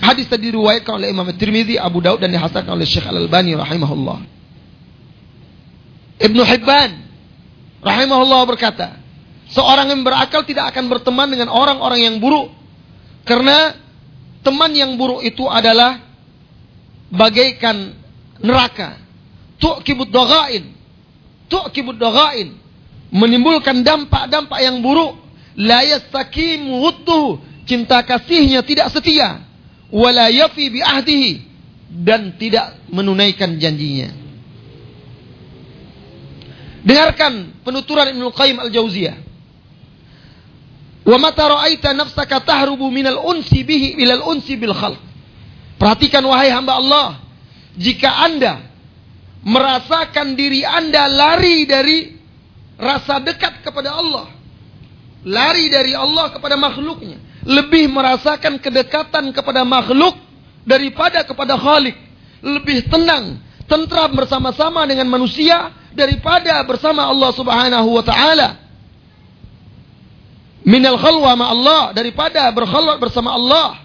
Hadis 0.00 0.32
tadi 0.32 0.48
diriwayatkan 0.48 0.96
oleh 0.96 1.12
Imam 1.12 1.28
Tirmizi, 1.36 1.76
Abu 1.76 2.00
Daud 2.00 2.24
dan 2.24 2.32
dihasankan 2.32 2.72
oleh 2.72 2.88
Syekh 2.88 3.04
Al-Albani 3.04 3.52
rahimahullah. 3.52 4.18
Ibnu 6.20 6.40
Hibban 6.40 6.90
rahimahullah 7.84 8.40
berkata, 8.48 8.96
seorang 9.52 9.92
yang 9.92 10.00
berakal 10.00 10.40
tidak 10.48 10.72
akan 10.72 10.88
berteman 10.88 11.28
dengan 11.28 11.52
orang-orang 11.52 12.00
yang 12.00 12.16
buruk 12.16 12.48
karena 13.28 13.76
teman 14.40 14.72
yang 14.72 14.96
buruk 14.96 15.20
itu 15.20 15.44
adalah 15.44 16.00
bagaikan 17.12 17.99
neraka. 18.40 18.96
Tu'kibud 19.60 20.08
daghain. 20.08 20.72
Tu'kibud 21.48 21.96
daghain. 22.00 22.56
Menimbulkan 23.12 23.84
dampak-dampak 23.84 24.60
yang 24.60 24.80
buruk. 24.80 25.16
La 25.56 25.84
yastakim 25.84 26.64
wudduhu. 26.80 27.40
Cinta 27.68 28.02
kasihnya 28.02 28.64
tidak 28.64 28.90
setia. 28.90 29.44
Wala 29.92 30.32
yafi 30.32 30.72
bi 30.72 30.80
ahdihi. 30.80 31.32
Dan 31.90 32.38
tidak 32.40 32.78
menunaikan 32.88 33.58
janjinya. 33.58 34.14
Dengarkan 36.80 37.60
penuturan 37.60 38.08
Ibnu 38.16 38.32
Qayyim 38.32 38.56
Al-Jauziyah. 38.56 39.16
Wa 41.04 41.16
mata 41.20 41.44
ra'aita 41.44 41.92
nafsaka 41.92 42.40
tahrubu 42.40 42.88
minal 42.88 43.20
unsi 43.20 43.66
bihi 43.66 44.00
ilal 44.00 44.24
unsi 44.24 44.56
bil 44.56 44.72
khalq. 44.72 45.00
Perhatikan 45.76 46.24
wahai 46.24 46.52
hamba 46.52 46.76
Allah 46.76 47.29
jika 47.78 48.26
Anda 48.26 48.66
merasakan 49.46 50.34
diri 50.34 50.66
Anda 50.66 51.06
lari 51.06 51.64
dari 51.68 51.98
rasa 52.80 53.20
dekat 53.20 53.62
kepada 53.62 53.94
Allah, 53.94 54.26
lari 55.24 55.68
dari 55.68 55.92
Allah 55.94 56.32
kepada 56.32 56.56
makhluknya, 56.56 57.20
lebih 57.44 57.92
merasakan 57.92 58.58
kedekatan 58.58 59.30
kepada 59.30 59.62
makhluk 59.62 60.16
daripada 60.64 61.24
kepada 61.24 61.56
Khalik, 61.56 61.96
lebih 62.40 62.88
tenang, 62.88 63.40
tentram 63.68 64.10
bersama-sama 64.16 64.84
dengan 64.88 65.06
manusia 65.08 65.72
daripada 65.94 66.60
bersama 66.64 67.06
Allah 67.06 67.30
Subhanahu 67.36 67.88
wa 67.90 68.04
taala. 68.04 68.48
Minal 70.60 71.00
khalwa 71.00 71.32
ma 71.40 71.46
Allah 71.48 71.82
daripada 71.96 72.44
berkhalwat 72.52 73.00
bersama 73.00 73.32
Allah. 73.32 73.80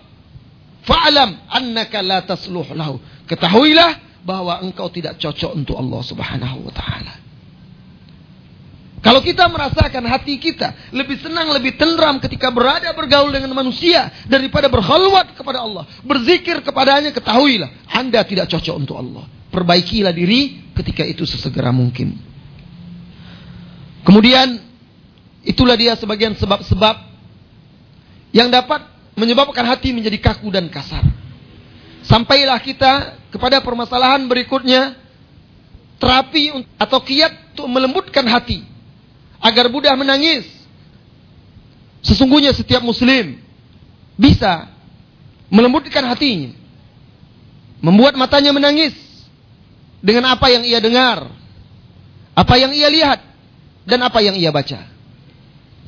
Fa'lam 0.86 1.42
annaka 1.50 1.98
la 2.06 2.22
tasluh 2.22 2.68
lahu 2.78 3.02
Ketahuilah 3.26 4.22
bahwa 4.26 4.62
engkau 4.62 4.90
tidak 4.90 5.22
cocok 5.22 5.54
untuk 5.54 5.78
Allah 5.78 6.02
Subhanahu 6.02 6.66
wa 6.66 6.74
taala. 6.74 7.14
Kalau 9.06 9.22
kita 9.22 9.46
merasakan 9.46 10.02
hati 10.10 10.42
kita 10.42 10.90
lebih 10.90 11.22
senang, 11.22 11.54
lebih 11.54 11.78
tenram 11.78 12.18
ketika 12.18 12.50
berada 12.50 12.90
bergaul 12.98 13.30
dengan 13.30 13.54
manusia 13.54 14.10
daripada 14.26 14.66
berkhalwat 14.66 15.38
kepada 15.38 15.62
Allah, 15.62 15.86
berzikir 16.02 16.66
kepadanya, 16.66 17.14
ketahuilah 17.14 17.70
Anda 17.94 18.26
tidak 18.26 18.50
cocok 18.50 18.76
untuk 18.82 18.98
Allah. 18.98 19.30
Perbaikilah 19.54 20.10
diri 20.10 20.74
ketika 20.74 21.06
itu 21.06 21.22
sesegera 21.22 21.70
mungkin. 21.70 22.18
Kemudian 24.02 24.58
itulah 25.46 25.78
dia 25.78 25.94
sebagian 25.94 26.34
sebab-sebab 26.34 26.96
yang 28.34 28.50
dapat 28.50 28.90
menyebabkan 29.14 29.70
hati 29.70 29.94
menjadi 29.94 30.18
kaku 30.18 30.50
dan 30.50 30.66
kasar. 30.68 31.06
Sampailah 32.06 32.62
kita 32.62 33.18
kepada 33.34 33.62
permasalahan 33.66 34.22
berikutnya. 34.30 34.98
Terapi 35.96 36.76
atau 36.76 37.00
kiat 37.02 37.56
untuk 37.56 37.68
melembutkan 37.72 38.26
hati. 38.30 38.62
Agar 39.42 39.72
mudah 39.72 39.96
menangis. 39.98 40.46
Sesungguhnya 42.06 42.54
setiap 42.54 42.86
muslim 42.86 43.42
bisa 44.14 44.70
melembutkan 45.50 46.06
hatinya. 46.06 46.54
Membuat 47.82 48.14
matanya 48.20 48.54
menangis. 48.54 48.94
Dengan 50.06 50.30
apa 50.38 50.52
yang 50.54 50.62
ia 50.62 50.78
dengar. 50.78 51.26
Apa 52.38 52.62
yang 52.62 52.70
ia 52.76 52.92
lihat. 52.92 53.20
Dan 53.88 54.06
apa 54.06 54.22
yang 54.22 54.38
ia 54.38 54.54
baca. 54.54 54.86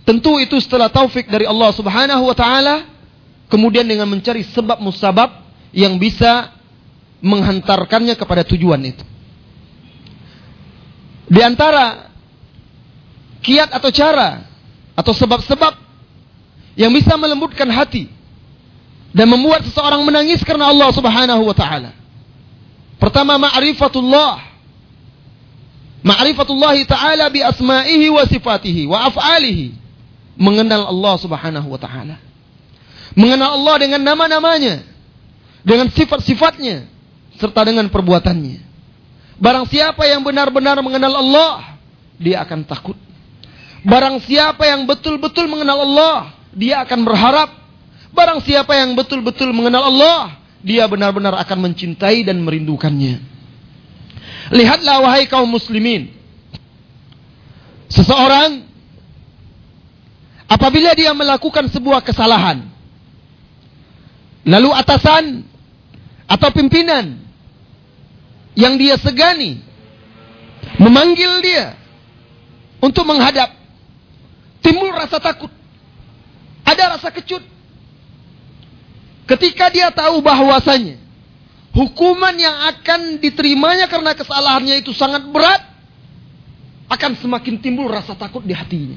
Tentu 0.07 0.39
itu 0.39 0.57
setelah 0.63 0.87
taufik 0.87 1.27
dari 1.29 1.45
Allah 1.45 1.69
subhanahu 1.75 2.25
wa 2.25 2.33
ta'ala. 2.33 2.89
Kemudian 3.51 3.85
dengan 3.85 4.07
mencari 4.09 4.41
sebab 4.47 4.79
musabab 4.81 5.46
yang 5.77 6.01
bisa 6.01 6.57
menghantarkannya 7.21 8.17
kepada 8.17 8.41
tujuan 8.41 8.81
itu. 8.81 9.05
Di 11.29 11.45
antara 11.45 12.09
kiat 13.45 13.69
atau 13.69 13.93
cara 13.93 14.49
atau 14.97 15.13
sebab-sebab 15.13 15.77
yang 16.73 16.89
bisa 16.89 17.13
melembutkan 17.13 17.69
hati 17.69 18.09
dan 19.13 19.29
membuat 19.29 19.61
seseorang 19.69 20.01
menangis 20.01 20.41
karena 20.41 20.73
Allah 20.73 20.89
Subhanahu 20.89 21.45
wa 21.45 21.53
taala. 21.53 21.93
Pertama 22.97 23.37
ma'rifatullah. 23.37 24.49
Ma'rifatullah 26.01 26.73
taala 26.89 27.29
bi 27.29 27.45
asma'ihi 27.45 28.09
wa 28.09 28.23
sifatihi 28.25 28.89
wa 28.89 29.05
af'alihi. 29.13 29.85
mengenal 30.37 30.89
Allah 30.89 31.15
Subhanahu 31.17 31.67
wa 31.69 31.81
taala. 31.81 32.17
Mengenal 33.17 33.57
Allah 33.57 33.75
dengan 33.81 34.01
nama-namanya, 34.05 34.96
dengan 35.67 35.91
sifat-sifatnya, 35.91 36.87
serta 37.35 37.67
dengan 37.67 37.91
perbuatannya. 37.91 38.63
Barang 39.35 39.67
siapa 39.67 40.07
yang 40.07 40.23
benar-benar 40.23 40.79
mengenal 40.79 41.19
Allah, 41.19 41.75
dia 42.15 42.39
akan 42.47 42.63
takut. 42.63 42.95
Barang 43.83 44.23
siapa 44.23 44.63
yang 44.63 44.87
betul-betul 44.87 45.51
mengenal 45.51 45.83
Allah, 45.83 46.15
dia 46.55 46.79
akan 46.87 47.03
berharap. 47.03 47.51
Barang 48.15 48.39
siapa 48.39 48.79
yang 48.79 48.95
betul-betul 48.95 49.51
mengenal 49.51 49.91
Allah, 49.91 50.39
dia 50.63 50.87
benar-benar 50.87 51.35
akan 51.35 51.69
mencintai 51.69 52.23
dan 52.23 52.39
merindukannya. 52.39 53.19
Lihatlah 54.55 55.03
wahai 55.03 55.27
kaum 55.27 55.51
muslimin. 55.51 56.15
Seseorang 57.91 58.63
apabila 60.47 60.95
dia 60.95 61.11
melakukan 61.11 61.67
sebuah 61.67 61.99
kesalahan, 62.01 62.63
lalu 64.47 64.71
atasan 64.71 65.43
atau 66.27 66.51
pimpinan 66.51 67.23
yang 68.53 68.75
dia 68.75 68.99
segani 68.99 69.63
memanggil 70.75 71.39
dia 71.41 71.73
untuk 72.83 73.07
menghadap, 73.07 73.55
timbul 74.61 74.91
rasa 74.93 75.17
takut, 75.17 75.49
ada 76.67 76.99
rasa 76.99 77.09
kecut. 77.09 77.41
Ketika 79.27 79.67
dia 79.71 79.91
tahu 79.91 80.23
bahwasanya 80.23 80.99
hukuman 81.75 82.35
yang 82.37 82.55
akan 82.75 83.19
diterimanya 83.19 83.91
karena 83.91 84.15
kesalahannya 84.15 84.79
itu 84.79 84.95
sangat 84.95 85.25
berat, 85.27 85.63
akan 86.87 87.19
semakin 87.19 87.59
timbul 87.59 87.91
rasa 87.91 88.15
takut 88.15 88.43
di 88.43 88.55
hatinya. 88.55 88.95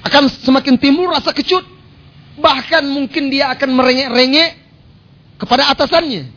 Akan 0.00 0.30
semakin 0.30 0.80
timbul 0.80 1.12
rasa 1.12 1.36
kecut. 1.36 1.66
Bahkan 2.38 2.86
mungkin 2.86 3.28
dia 3.28 3.50
akan 3.52 3.74
merengek-rengek 3.74 4.50
kepada 5.38 5.70
atasannya. 5.72 6.28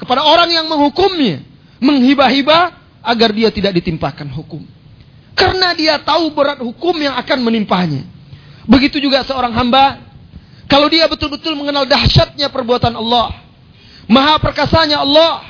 Kepada 0.00 0.24
orang 0.24 0.50
yang 0.50 0.66
menghukumnya. 0.66 1.44
Menghibah-hibah 1.78 2.72
agar 3.04 3.30
dia 3.30 3.52
tidak 3.52 3.76
ditimpakan 3.78 4.32
hukum. 4.32 4.64
Karena 5.36 5.76
dia 5.76 6.00
tahu 6.00 6.32
berat 6.32 6.58
hukum 6.64 6.96
yang 6.96 7.14
akan 7.20 7.38
menimpanya. 7.44 8.02
Begitu 8.64 8.98
juga 8.98 9.22
seorang 9.22 9.52
hamba. 9.52 10.00
Kalau 10.66 10.90
dia 10.90 11.06
betul-betul 11.06 11.54
mengenal 11.54 11.86
dahsyatnya 11.86 12.50
perbuatan 12.50 12.96
Allah 12.96 13.46
Maha 14.06 14.38
perkasanya 14.38 15.02
Allah. 15.02 15.42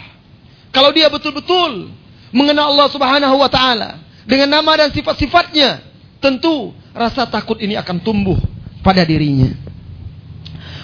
Kalau 0.72 0.92
dia 0.92 1.08
betul-betul 1.08 1.92
mengenal 2.32 2.72
Allah 2.72 2.88
Subhanahu 2.92 3.36
wa 3.40 3.48
taala 3.48 4.00
dengan 4.28 4.60
nama 4.60 4.72
dan 4.76 4.92
sifat-sifatnya, 4.92 5.80
tentu 6.20 6.72
rasa 6.92 7.24
takut 7.28 7.56
ini 7.60 7.76
akan 7.76 8.00
tumbuh 8.00 8.36
pada 8.84 9.04
dirinya. 9.04 9.52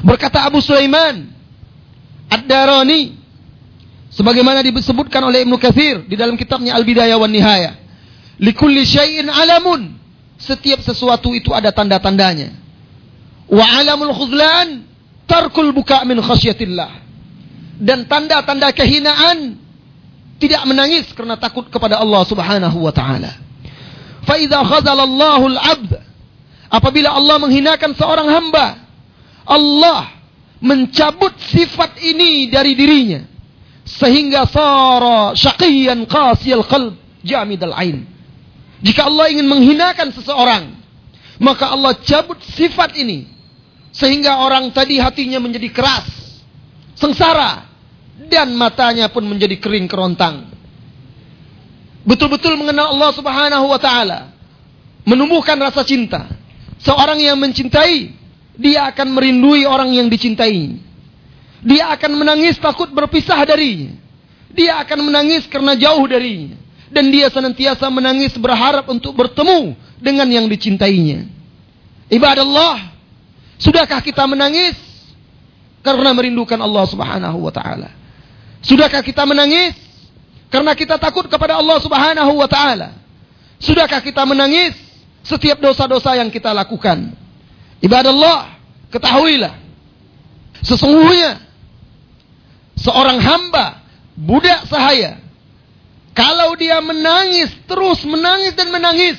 Berkata 0.01 0.45
Abu 0.49 0.65
Sulaiman 0.65 1.29
Ad-Darani 2.38 3.16
sebagaimana 4.12 4.64
disebutkan 4.64 5.21
oleh 5.25 5.45
Ibnu 5.45 5.57
Katsir 5.61 6.05
di 6.09 6.16
dalam 6.16 6.37
kitabnya 6.37 6.77
Al-Bidayah 6.77 7.16
wan 7.21 7.33
Nihayah. 7.33 7.75
Likulli 8.40 8.85
syai'in 8.88 9.29
alamun. 9.29 10.01
Setiap 10.42 10.83
sesuatu 10.83 11.31
itu 11.37 11.55
ada 11.55 11.71
tanda-tandanya. 11.71 12.51
Wa 13.47 13.62
alamul 13.79 14.11
khuzlan 14.11 14.83
tarkul 15.31 15.71
buka 15.71 16.03
min 16.03 16.18
khasyatillah 16.18 16.90
dan 17.79 18.07
tanda-tanda 18.07 18.75
kehinaan 18.75 19.59
tidak 20.42 20.62
menangis 20.66 21.07
karena 21.14 21.38
takut 21.38 21.71
kepada 21.71 22.03
Allah 22.03 22.23
Subhanahu 22.27 22.79
wa 22.83 22.90
taala. 22.90 23.38
Fa 24.27 24.35
idza 24.38 24.59
khazalallahu 24.62 25.45
al-'abd 25.55 25.92
apabila 26.71 27.14
Allah 27.14 27.37
menghinakan 27.42 27.95
seorang 27.95 28.29
hamba, 28.31 28.83
Allah 29.47 30.22
mencabut 30.62 31.35
sifat 31.42 31.98
ini 31.98 32.46
dari 32.46 32.79
dirinya 32.79 33.27
sehingga 33.83 34.46
sara 34.46 35.35
syaqiyan 35.35 36.07
qasiyal 36.07 36.62
qalb 36.64 36.94
jamidal 37.27 37.75
ain. 37.75 38.07
Jika 38.83 39.07
Allah 39.11 39.31
ingin 39.31 39.46
menghinakan 39.46 40.11
seseorang, 40.14 40.75
maka 41.42 41.70
Allah 41.75 41.98
cabut 42.03 42.38
sifat 42.42 42.94
ini 42.98 43.27
sehingga 43.94 44.42
orang 44.42 44.70
tadi 44.70 44.98
hatinya 44.98 45.38
menjadi 45.42 45.70
keras, 45.70 46.07
sengsara, 46.98 47.66
dan 48.31 48.55
matanya 48.55 49.11
pun 49.11 49.27
menjadi 49.27 49.59
kering 49.59 49.87
kerontang. 49.90 50.51
Betul-betul 52.03 52.59
mengenal 52.59 52.94
Allah 52.98 53.11
Subhanahu 53.14 53.66
wa 53.70 53.79
taala, 53.79 54.35
menumbuhkan 55.07 55.55
rasa 55.59 55.87
cinta. 55.87 56.27
Seorang 56.83 57.22
yang 57.22 57.38
mencintai, 57.38 58.11
dia 58.62 58.87
akan 58.94 59.18
merindui 59.18 59.66
orang 59.66 59.90
yang 59.90 60.07
dicintai. 60.07 60.79
Dia 61.66 61.90
akan 61.98 62.14
menangis 62.14 62.55
takut 62.62 62.87
berpisah 62.94 63.42
darinya. 63.42 63.98
Dia 64.55 64.79
akan 64.87 65.11
menangis 65.11 65.51
karena 65.51 65.75
jauh 65.75 66.07
darinya. 66.07 66.55
Dan 66.92 67.11
dia 67.11 67.27
senantiasa 67.27 67.90
menangis 67.90 68.38
berharap 68.38 68.87
untuk 68.87 69.18
bertemu 69.18 69.75
dengan 69.98 70.29
yang 70.31 70.46
dicintainya. 70.46 71.27
Ibadah 72.12 72.44
Allah, 72.44 72.92
sudahkah 73.59 73.98
kita 74.05 74.29
menangis 74.31 74.77
karena 75.83 76.14
merindukan 76.14 76.61
Allah 76.61 76.85
Subhanahu 76.87 77.38
wa 77.42 77.51
taala? 77.51 77.90
Sudahkah 78.62 79.03
kita 79.03 79.27
menangis 79.27 79.75
karena 80.53 80.77
kita 80.77 81.01
takut 81.01 81.27
kepada 81.27 81.59
Allah 81.59 81.81
Subhanahu 81.81 82.33
wa 82.38 82.46
taala? 82.46 82.94
Sudahkah 83.57 84.05
kita 84.05 84.22
menangis 84.29 84.77
setiap 85.25 85.59
dosa-dosa 85.59 86.12
yang 86.20 86.29
kita 86.29 86.53
lakukan? 86.53 87.22
Ibadah 87.83 88.11
Allah, 88.14 88.38
ketahuilah 88.95 89.55
sesungguhnya 90.62 91.42
seorang 92.79 93.18
hamba 93.18 93.83
budak 94.14 94.71
sahaya 94.71 95.18
kalau 96.14 96.55
dia 96.55 96.79
menangis 96.79 97.51
terus 97.66 98.07
menangis 98.07 98.55
dan 98.55 98.71
menangis 98.71 99.18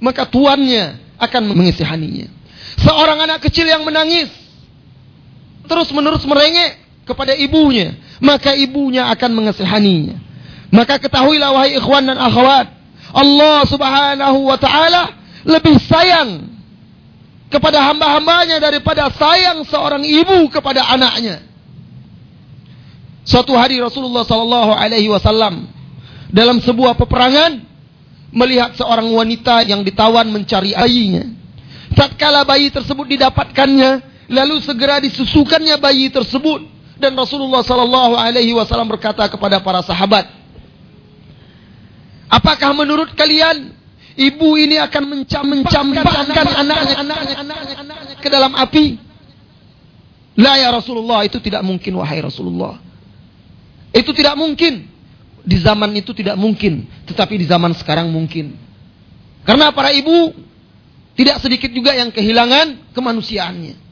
maka 0.00 0.24
tuannya 0.24 0.96
akan 1.18 1.42
mengisihaninya. 1.52 2.30
Seorang 2.78 3.18
anak 3.26 3.42
kecil 3.42 3.66
yang 3.66 3.82
menangis 3.82 4.30
terus 5.66 5.90
menerus 5.92 6.24
merengek 6.24 6.78
kepada 7.04 7.34
ibunya, 7.34 7.98
maka 8.22 8.54
ibunya 8.54 9.10
akan 9.12 9.30
mengasihaninya. 9.34 10.16
Maka 10.70 11.02
ketahuilah 11.02 11.50
wahai 11.52 11.76
ikhwan 11.76 12.06
dan 12.06 12.16
akhwat, 12.16 12.70
Allah 13.12 13.66
Subhanahu 13.66 14.46
wa 14.46 14.56
taala 14.56 15.16
lebih 15.42 15.76
sayang 15.84 16.47
kepada 17.48 17.80
hamba-hambanya 17.88 18.60
daripada 18.60 19.08
sayang 19.12 19.64
seorang 19.64 20.04
ibu 20.04 20.48
kepada 20.52 20.84
anaknya. 20.88 21.44
Suatu 23.28 23.52
hari 23.56 23.76
Rasulullah 23.80 24.24
sallallahu 24.24 24.72
alaihi 24.72 25.08
wasallam 25.12 25.68
dalam 26.32 26.60
sebuah 26.60 26.96
peperangan 26.96 27.60
melihat 28.32 28.76
seorang 28.76 29.08
wanita 29.08 29.64
yang 29.64 29.80
ditawan 29.84 30.28
mencari 30.28 30.76
bayinya. 30.76 31.24
Tatkala 31.96 32.44
bayi 32.44 32.68
tersebut 32.68 33.08
didapatkannya, 33.08 33.90
lalu 34.28 34.60
segera 34.60 35.00
disusukannya 35.00 35.80
bayi 35.80 36.12
tersebut 36.12 36.68
dan 37.00 37.16
Rasulullah 37.16 37.64
Sallallahu 37.64 38.18
Alaihi 38.18 38.52
Wasallam 38.52 38.92
berkata 38.92 39.24
kepada 39.30 39.62
para 39.64 39.80
sahabat, 39.80 40.28
apakah 42.28 42.76
menurut 42.76 43.16
kalian 43.16 43.72
ibu 44.18 44.58
ini 44.58 44.76
akan 44.82 45.02
mencam 45.06 45.44
mencampakkan 45.46 46.46
anaknya, 46.58 46.96
ke 48.18 48.28
dalam 48.28 48.52
api? 48.58 48.98
La 50.38 50.58
ya 50.58 50.70
Rasulullah 50.70 51.26
itu 51.26 51.38
tidak 51.42 51.62
mungkin 51.62 51.98
wahai 51.98 52.22
Rasulullah. 52.22 52.78
Itu 53.94 54.10
tidak 54.14 54.34
mungkin. 54.38 54.86
Di 55.48 55.56
zaman 55.64 55.96
itu 55.96 56.12
tidak 56.12 56.36
mungkin, 56.36 56.84
tetapi 57.08 57.40
di 57.40 57.46
zaman 57.48 57.72
sekarang 57.72 58.12
mungkin. 58.12 58.52
Karena 59.48 59.72
para 59.72 59.96
ibu 59.96 60.36
tidak 61.16 61.40
sedikit 61.40 61.72
juga 61.72 61.96
yang 61.96 62.12
kehilangan 62.12 62.92
kemanusiaannya. 62.92 63.87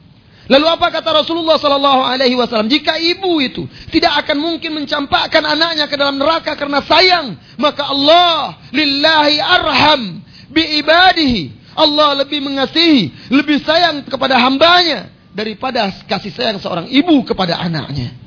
Lalu 0.47 0.65
apa 0.67 0.87
kata 0.87 1.11
Rasulullah 1.11 1.59
Sallallahu 1.59 2.01
Alaihi 2.07 2.39
Wasallam? 2.39 2.71
Jika 2.71 2.95
ibu 2.95 3.43
itu 3.43 3.67
tidak 3.91 4.23
akan 4.23 4.39
mungkin 4.39 4.79
mencampakkan 4.79 5.43
anaknya 5.43 5.91
ke 5.91 5.95
dalam 5.99 6.15
neraka 6.15 6.55
karena 6.55 6.79
sayang, 6.87 7.35
maka 7.59 7.91
Allah 7.91 8.55
lillahi 8.71 9.43
arham 9.43 10.23
bi 10.47 10.79
ibadihi. 10.79 11.43
Allah 11.77 12.25
lebih 12.25 12.41
mengasihi, 12.41 13.29
lebih 13.29 13.61
sayang 13.61 14.01
kepada 14.07 14.39
hambanya 14.41 15.13
daripada 15.29 15.93
kasih 16.09 16.33
sayang 16.33 16.57
seorang 16.57 16.89
ibu 16.89 17.21
kepada 17.21 17.59
anaknya. 17.61 18.17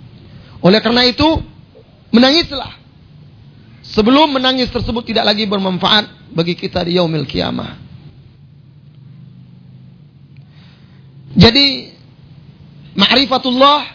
Oleh 0.63 0.79
karena 0.79 1.03
itu, 1.09 1.27
menangislah. 2.15 2.79
Sebelum 3.91 4.31
menangis 4.39 4.71
tersebut 4.71 5.03
tidak 5.03 5.35
lagi 5.35 5.51
bermanfaat 5.51 6.31
bagi 6.31 6.55
kita 6.55 6.87
di 6.87 6.95
yaumil 6.95 7.27
kiamah. 7.27 7.75
Jadi 11.35 11.90
Ma'rifatullah 12.95 13.87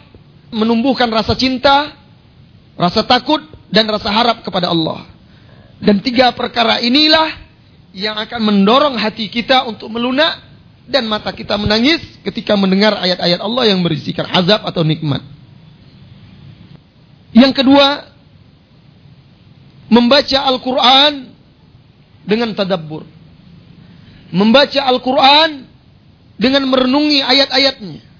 menumbuhkan 0.55 1.11
rasa 1.11 1.35
cinta, 1.35 1.91
rasa 2.79 3.03
takut, 3.03 3.43
dan 3.67 3.89
rasa 3.91 4.07
harap 4.07 4.39
kepada 4.45 4.71
Allah. 4.71 5.03
Dan 5.83 5.99
tiga 5.99 6.31
perkara 6.31 6.79
inilah 6.79 7.35
yang 7.91 8.15
akan 8.15 8.39
mendorong 8.39 8.95
hati 8.95 9.27
kita 9.27 9.67
untuk 9.67 9.91
melunak 9.91 10.39
dan 10.85 11.09
mata 11.09 11.33
kita 11.33 11.57
menangis 11.59 11.99
ketika 12.23 12.53
mendengar 12.55 12.95
ayat-ayat 12.95 13.41
Allah 13.41 13.63
yang 13.67 13.81
berisikan 13.81 14.29
azab 14.31 14.63
atau 14.63 14.85
nikmat. 14.85 15.19
Yang 17.35 17.51
kedua, 17.63 18.07
membaca 19.91 20.39
Al-Quran 20.47 21.35
dengan 22.23 22.55
tadabbur. 22.55 23.03
Membaca 24.31 24.81
Al-Quran 24.87 25.67
dengan 26.39 26.63
merenungi 26.67 27.19
ayat-ayatnya. 27.19 28.14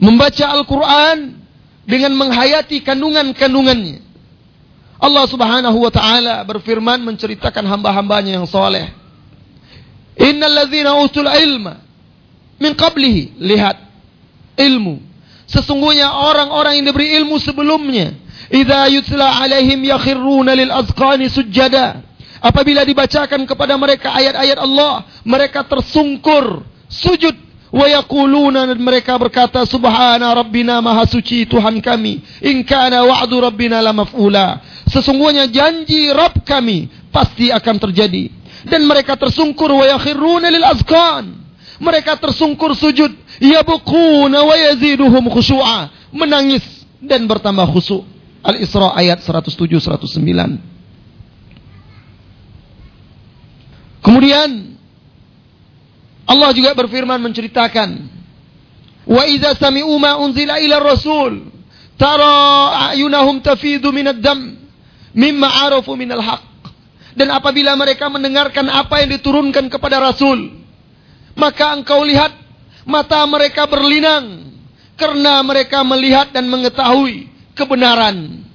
Membaca 0.00 0.44
Al-Quran 0.52 1.40
dengan 1.84 2.12
menghayati 2.14 2.80
kandungan-kandungannya. 2.84 4.00
Allah 5.02 5.24
subhanahu 5.26 5.82
wa 5.82 5.90
ta'ala 5.90 6.46
berfirman 6.46 7.02
menceritakan 7.02 7.66
hamba-hambanya 7.66 8.38
yang 8.38 8.46
soleh. 8.46 8.86
Innal 10.14 10.70
utul 11.02 11.26
ilma 11.26 11.82
min 12.62 12.72
qablihi. 12.78 13.34
Lihat 13.42 13.76
ilmu. 14.54 15.02
Sesungguhnya 15.50 16.06
orang-orang 16.06 16.78
yang 16.78 16.86
diberi 16.94 17.18
ilmu 17.18 17.36
sebelumnya. 17.42 18.14
Idza 18.52 18.86
yutla 18.94 19.42
alaihim 19.42 19.82
yakhirruna 19.82 20.54
lil 20.54 20.70
azqani 20.70 21.26
sujada. 21.26 21.98
Apabila 22.42 22.86
dibacakan 22.86 23.46
kepada 23.46 23.74
mereka 23.78 24.14
ayat-ayat 24.14 24.58
Allah, 24.58 25.06
mereka 25.22 25.62
tersungkur, 25.62 26.66
sujud 26.90 27.34
wa 27.72 27.86
yaquluna 27.88 28.68
mereka 28.76 29.16
berkata 29.16 29.64
subhana 29.64 30.28
rabbina 30.36 30.78
maha 30.84 31.08
suci 31.08 31.48
Tuhan 31.48 31.80
kami 31.80 32.20
in 32.44 32.60
kana 32.68 33.00
wa'du 33.08 33.40
rabbina 33.40 33.80
la 33.80 33.96
maf'ula 33.96 34.60
sesungguhnya 34.92 35.48
janji 35.48 36.12
Rabb 36.12 36.44
kami 36.44 36.92
pasti 37.08 37.48
akan 37.48 37.76
terjadi 37.80 38.42
dan 38.66 38.86
mereka 38.86 39.18
tersungkur 39.18 39.70
wa 39.74 39.86
yakhiruna 39.86 40.46
lil 40.50 40.62
azkan. 40.62 41.42
Mereka 41.82 42.14
tersungkur 42.22 42.78
sujud, 42.78 43.10
yabquna 43.42 44.38
wa 44.46 44.54
yaziduhum 44.54 45.26
khusyu'a, 45.34 45.90
menangis 46.14 46.62
dan 47.02 47.26
bertambah 47.26 47.66
khusyuk. 47.74 48.06
Al-Isra 48.42 48.94
ayat 48.94 49.18
107 49.22 49.82
109. 49.82 50.62
Kemudian 54.02 54.71
Allah 56.26 56.50
juga 56.54 56.72
berfirman 56.74 57.18
menceritakan 57.18 58.20
Wa 59.02 59.26
idza 59.26 59.58
sami'u 59.58 59.90
ma 59.98 60.14
unzila 60.22 60.62
ila 60.62 60.78
rasul 60.78 61.50
tara 61.98 62.94
ayunahum 62.94 63.42
tafidu 63.42 63.90
minad 63.90 64.22
dam 64.22 64.54
mimma 65.10 65.66
arafu 65.66 65.98
minal 65.98 66.22
haqq 66.22 66.52
dan 67.12 67.28
apabila 67.28 67.76
mereka 67.76 68.08
mendengarkan 68.08 68.72
apa 68.72 69.04
yang 69.04 69.12
diturunkan 69.20 69.68
kepada 69.68 70.00
Rasul, 70.00 70.48
maka 71.36 71.76
engkau 71.76 72.00
lihat 72.08 72.32
mata 72.88 73.20
mereka 73.28 73.68
berlinang 73.68 74.56
karena 74.96 75.44
mereka 75.44 75.84
melihat 75.84 76.32
dan 76.32 76.48
mengetahui 76.48 77.28
kebenaran. 77.52 78.48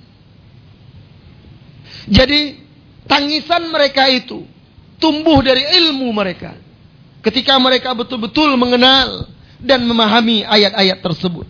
Jadi 2.10 2.58
tangisan 3.06 3.70
mereka 3.70 4.10
itu 4.10 4.42
tumbuh 4.98 5.38
dari 5.46 5.62
ilmu 5.78 6.10
mereka 6.10 6.58
ketika 7.24 7.58
mereka 7.60 7.94
betul-betul 7.94 8.56
mengenal 8.58 9.28
dan 9.62 9.84
memahami 9.86 10.46
ayat-ayat 10.46 11.02
tersebut. 11.02 11.46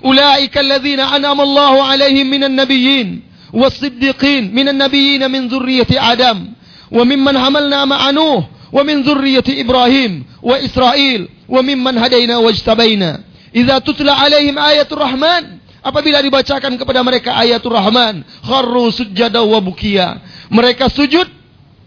Ulaika 0.00 0.64
alladzina 0.64 1.12
an'ama 1.12 1.44
Allahu 1.44 1.78
'alaihim 1.84 2.24
minan 2.24 2.56
nabiyyin 2.56 3.20
was-siddiqin 3.52 4.48
minan 4.50 4.80
nabiyyin 4.80 5.26
min 5.28 5.50
dzurriyyati 5.50 6.00
Adam 6.00 6.56
wa 6.88 7.02
mimman 7.04 7.36
hamalna 7.36 7.84
ma'a 7.84 8.08
Nuh 8.10 8.48
wa 8.72 8.80
min 8.80 9.04
dzurriyyati 9.04 9.60
Ibrahim 9.60 10.24
wa 10.40 10.56
Israil 10.56 11.28
wa 11.44 11.60
mimman 11.60 12.00
hadaina 12.00 12.40
wajtabaina. 12.40 13.20
Idza 13.52 13.82
tutla 13.82 14.14
'alaihim 14.14 14.56
ayatul 14.56 15.02
Rahman 15.02 15.60
apabila 15.82 16.22
dibacakan 16.22 16.78
kepada 16.78 17.00
mereka 17.02 17.36
ayatul 17.36 17.74
Rahman 17.74 18.24
kharru 18.46 18.88
sujada 18.94 19.42
wa 19.42 19.58
bukia. 19.60 20.22
Mereka 20.48 20.88
sujud 20.88 21.28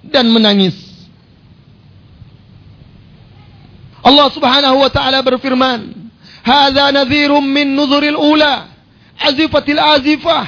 dan 0.06 0.30
menangis. 0.30 0.76
Allah 4.04 4.28
Subhanahu 4.36 4.84
wa 4.84 4.89
taala 4.91 5.24
berfirman, 5.24 6.12
Hada 6.43 6.91
nadhirum 6.91 7.39
min 7.39 7.72
nuzuril 7.72 8.20
ula, 8.20 8.68
azifatil 9.16 9.80
azifah, 9.80 10.47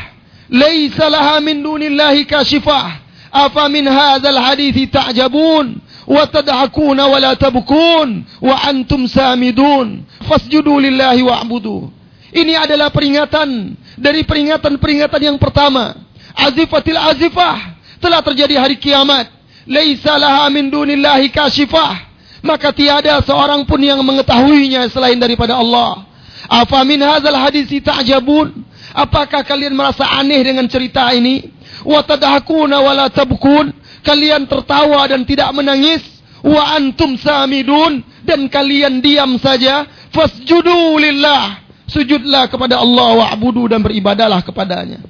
laisa 0.51 1.09
laha 1.09 1.39
min 1.39 1.63
dunillahi 1.63 2.27
kashifah. 2.27 3.07
Afa 3.31 3.67
min 3.67 3.87
hadzal 3.87 4.39
hadithi 4.39 4.87
ta'jabun 4.87 5.79
wa 6.07 6.27
tadhakuna 6.27 7.07
wa 7.07 7.19
la 7.19 7.35
tabukun, 7.35 8.23
wa 8.43 8.55
antum 8.63 9.07
samidun, 9.07 10.03
fasjudu 10.27 10.79
lillahi 10.79 11.23
wa'budu." 11.23 11.91
Ini 12.35 12.59
adalah 12.59 12.91
peringatan 12.91 13.79
dari 13.95 14.27
peringatan-peringatan 14.27 15.21
yang 15.23 15.39
pertama. 15.39 15.95
Azifatil 16.35 16.99
azifah 16.99 17.79
telah 18.03 18.19
terjadi 18.19 18.59
hari 18.59 18.75
kiamat. 18.75 19.31
Laisa 19.63 20.19
laha 20.19 20.51
min 20.51 20.67
dunillahi 20.67 21.31
kashifah 21.31 22.14
maka 22.45 22.69
tiada 22.69 23.25
seorang 23.25 23.65
pun 23.65 23.81
yang 23.81 23.97
mengetahuinya 24.05 24.85
selain 24.93 25.17
daripada 25.17 25.57
Allah. 25.57 26.05
Afa 26.45 26.85
min 26.85 27.01
hadzal 27.01 27.33
hadisi 27.33 27.81
ta'jabun? 27.81 28.53
Apakah 28.93 29.41
kalian 29.41 29.73
merasa 29.73 30.05
aneh 30.05 30.45
dengan 30.45 30.69
cerita 30.69 31.09
ini? 31.09 31.41
Wa 31.81 32.05
tadhakuna 32.05 32.85
wa 32.85 32.93
la 32.93 33.09
tabkun? 33.09 33.73
Kalian 34.05 34.45
tertawa 34.45 35.09
dan 35.09 35.25
tidak 35.25 35.49
menangis? 35.57 36.05
Wa 36.45 36.77
antum 36.77 37.17
samidun 37.17 38.05
dan 38.21 38.45
kalian 38.45 39.01
diam 39.01 39.41
saja? 39.41 39.89
Fasjudu 40.13 41.01
lillah. 41.01 41.65
Sujudlah 41.89 42.45
kepada 42.45 42.77
Allah 42.77 43.25
wa'budu 43.25 43.65
dan 43.73 43.81
beribadalah 43.81 44.45
kepadanya. 44.45 45.01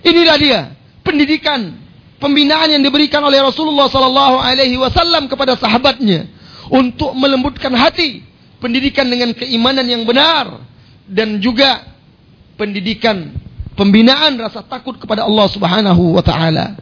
Inilah 0.00 0.36
dia 0.40 0.60
pendidikan, 1.04 1.76
pembinaan 2.16 2.72
yang 2.72 2.82
diberikan 2.84 3.20
oleh 3.20 3.44
Rasulullah 3.44 3.92
sallallahu 3.92 4.40
alaihi 4.40 4.80
wasallam 4.80 5.28
kepada 5.28 5.56
sahabatnya 5.56 6.35
untuk 6.70 7.14
melembutkan 7.14 7.72
hati, 7.74 8.22
pendidikan 8.58 9.06
dengan 9.06 9.32
keimanan 9.36 9.86
yang 9.86 10.02
benar 10.02 10.62
dan 11.06 11.38
juga 11.38 11.86
pendidikan, 12.58 13.30
pembinaan 13.78 14.40
rasa 14.40 14.64
takut 14.66 14.98
kepada 14.98 15.22
Allah 15.28 15.46
Subhanahu 15.50 16.16
wa 16.16 16.22
taala. 16.24 16.74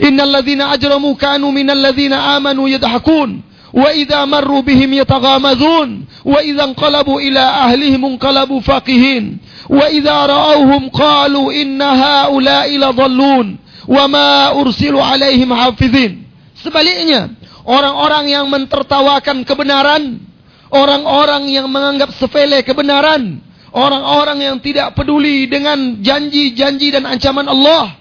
Innal 0.00 0.30
ladzina 0.30 0.72
ajramu 0.72 1.16
kanu 1.16 1.52
minal 1.52 1.78
ladzina 1.78 2.36
amanu 2.36 2.68
yadhakun 2.68 3.42
wa 3.72 3.88
idza 3.94 4.26
marru 4.26 4.62
bihim 4.62 4.92
yataghamazun 4.98 6.04
wa 6.26 6.42
idza 6.42 6.66
inqalabu 6.68 7.22
ila 7.22 7.70
ahlihim 7.70 8.02
inqalabu 8.04 8.60
faqihin 8.60 9.38
wa 9.70 9.86
idza 9.88 10.26
ra'awhum 10.26 10.90
qalu 10.90 11.54
inna 11.54 11.96
haula'i 11.96 12.76
ladhallun 12.76 13.56
wa 13.86 14.04
ma 14.08 14.52
ursilu 14.58 14.98
alaihim 14.98 15.50
hafizin. 15.54 16.26
Sebaliknya, 16.60 17.30
orang-orang 17.64 18.30
yang 18.30 18.46
mentertawakan 18.48 19.44
kebenaran, 19.44 20.22
orang-orang 20.70 21.48
yang 21.50 21.66
menganggap 21.68 22.14
sepele 22.16 22.62
kebenaran, 22.64 23.42
Orang-orang 23.70 24.42
yang 24.42 24.56
tidak 24.58 24.98
peduli 24.98 25.46
dengan 25.46 26.02
janji-janji 26.02 26.90
dan 26.90 27.06
ancaman 27.06 27.46
Allah. 27.46 27.94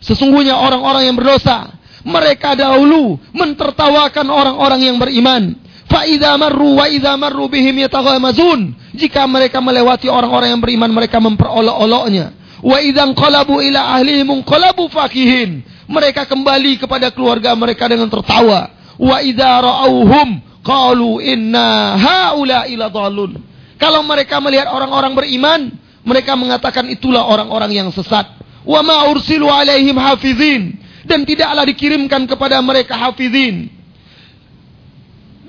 Sesungguhnya 0.00 0.56
orang-orang 0.56 1.12
yang 1.12 1.16
berdosa. 1.20 1.68
Mereka 2.02 2.58
dahulu 2.58 3.20
mentertawakan 3.36 4.26
orang-orang 4.26 4.80
yang 4.88 4.96
beriman. 4.96 5.54
Fa'idha 5.86 6.34
marru 6.40 6.80
wa 6.80 6.88
marru 7.20 7.44
bihim 7.52 7.84
yataghamazun. 7.84 8.72
Jika 8.96 9.28
mereka 9.28 9.60
melewati 9.60 10.08
orang-orang 10.08 10.56
yang 10.56 10.62
beriman, 10.64 10.90
mereka 10.90 11.20
memperolok-oloknya. 11.20 12.32
Wa 12.64 12.80
idha 12.80 13.04
qalabu 13.12 13.60
ila 13.60 14.00
ahlihim 14.00 14.40
qalabu 14.48 14.88
fakihin. 14.88 15.60
Mereka 15.92 16.24
kembali 16.24 16.80
kepada 16.80 17.12
keluarga 17.12 17.52
mereka 17.52 17.84
dengan 17.84 18.08
tertawa. 18.08 18.72
Wa 19.02 19.18
idha 19.18 19.58
ra'auhum 19.58 20.38
qalu 20.62 21.18
inna 21.18 21.98
haula 21.98 22.70
ila 22.70 22.86
dhalun. 22.86 23.34
Kalau 23.82 24.06
mereka 24.06 24.38
melihat 24.38 24.70
orang-orang 24.70 25.18
beriman, 25.18 25.60
mereka 26.06 26.38
mengatakan 26.38 26.86
itulah 26.86 27.26
orang-orang 27.26 27.74
yang 27.74 27.90
sesat. 27.90 28.30
Wa 28.62 28.78
ma 28.86 29.10
ursilu 29.10 29.50
alaihim 29.50 29.98
hafizin 29.98 30.78
dan 31.02 31.26
tidaklah 31.26 31.66
dikirimkan 31.66 32.30
kepada 32.30 32.62
mereka 32.62 32.94
hafizin. 32.94 33.66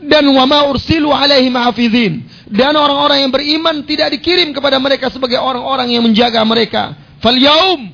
Dan 0.01 0.25
wa 0.33 0.49
ma 0.49 0.65
ursilu 0.65 1.13
alaihim 1.13 1.53
hafizin 1.53 2.25
dan 2.49 2.73
orang-orang 2.73 3.21
yang 3.21 3.31
beriman 3.31 3.85
tidak 3.85 4.17
dikirim 4.17 4.49
kepada 4.49 4.81
mereka 4.81 5.13
sebagai 5.13 5.37
orang-orang 5.37 5.93
yang 5.93 6.01
menjaga 6.01 6.41
mereka. 6.41 6.97
Fal 7.21 7.37
yaum 7.37 7.93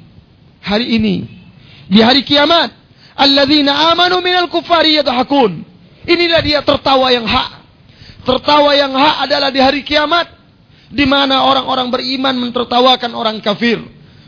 hari 0.64 0.96
ini 0.96 1.28
di 1.92 2.00
hari 2.00 2.24
kiamat 2.24 2.79
alladzina 3.20 3.92
amanu 3.92 4.24
minal 4.24 4.48
kufari 4.48 4.96
yadhakun. 4.96 5.68
Inilah 6.08 6.40
dia 6.40 6.64
tertawa 6.64 7.12
yang 7.12 7.28
hak 7.28 7.60
Tertawa 8.30 8.76
yang 8.76 8.92
hak 8.92 9.26
adalah 9.26 9.50
di 9.50 9.58
hari 9.58 9.82
kiamat 9.82 10.28
di 10.92 11.06
mana 11.10 11.50
orang-orang 11.50 11.88
beriman 11.90 12.36
mentertawakan 12.36 13.12
orang 13.16 13.40
kafir. 13.40 13.80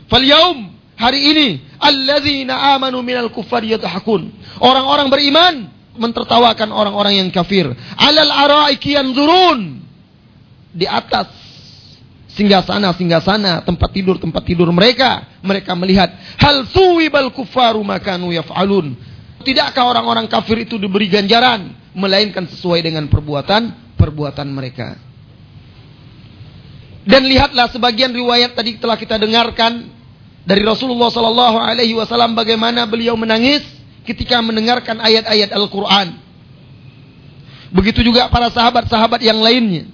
Fal 0.08 0.24
yaum 0.24 0.72
hari 0.96 1.20
ini 1.22 1.48
alladzina 1.76 2.74
amanu 2.74 3.04
minal 3.04 3.28
kuffar 3.28 3.60
yadhakun. 3.62 4.32
Orang-orang 4.58 5.06
beriman 5.12 5.54
mentertawakan 5.94 6.72
orang-orang 6.72 7.20
yang 7.20 7.28
kafir. 7.28 7.68
Alal 7.94 8.32
araiki 8.32 8.96
yanzurun. 8.96 9.84
Di 10.72 10.88
atas 10.88 11.28
singgah 12.32 12.64
sana 12.64 12.96
singgah 12.96 13.20
sana 13.20 13.60
tempat 13.60 13.92
tidur 13.92 14.16
tempat 14.16 14.40
tidur 14.40 14.72
mereka 14.72 15.28
mereka 15.42 15.76
melihat 15.76 16.14
hal 16.38 16.64
suwibal 16.70 17.28
kufaru 17.34 17.82
makanu 17.82 18.30
yaf'alun 18.30 18.94
tidakkah 19.42 19.84
orang-orang 19.84 20.30
kafir 20.30 20.62
itu 20.62 20.78
diberi 20.78 21.10
ganjaran 21.10 21.74
melainkan 21.92 22.46
sesuai 22.46 22.80
dengan 22.86 23.10
perbuatan 23.10 23.94
perbuatan 23.98 24.48
mereka 24.48 24.96
dan 27.02 27.26
lihatlah 27.26 27.66
sebagian 27.74 28.14
riwayat 28.14 28.54
tadi 28.54 28.78
telah 28.78 28.94
kita 28.94 29.18
dengarkan 29.18 29.90
dari 30.42 30.62
Rasulullah 30.62 31.10
sallallahu 31.10 31.58
alaihi 31.58 31.94
wasallam 31.94 32.34
bagaimana 32.34 32.86
beliau 32.86 33.14
menangis 33.18 33.62
ketika 34.02 34.42
mendengarkan 34.42 34.98
ayat-ayat 34.98 35.54
Al-Quran. 35.54 36.18
Begitu 37.72 38.04
juga 38.04 38.28
para 38.28 38.50
sahabat-sahabat 38.50 39.22
yang 39.22 39.38
lainnya. 39.38 39.88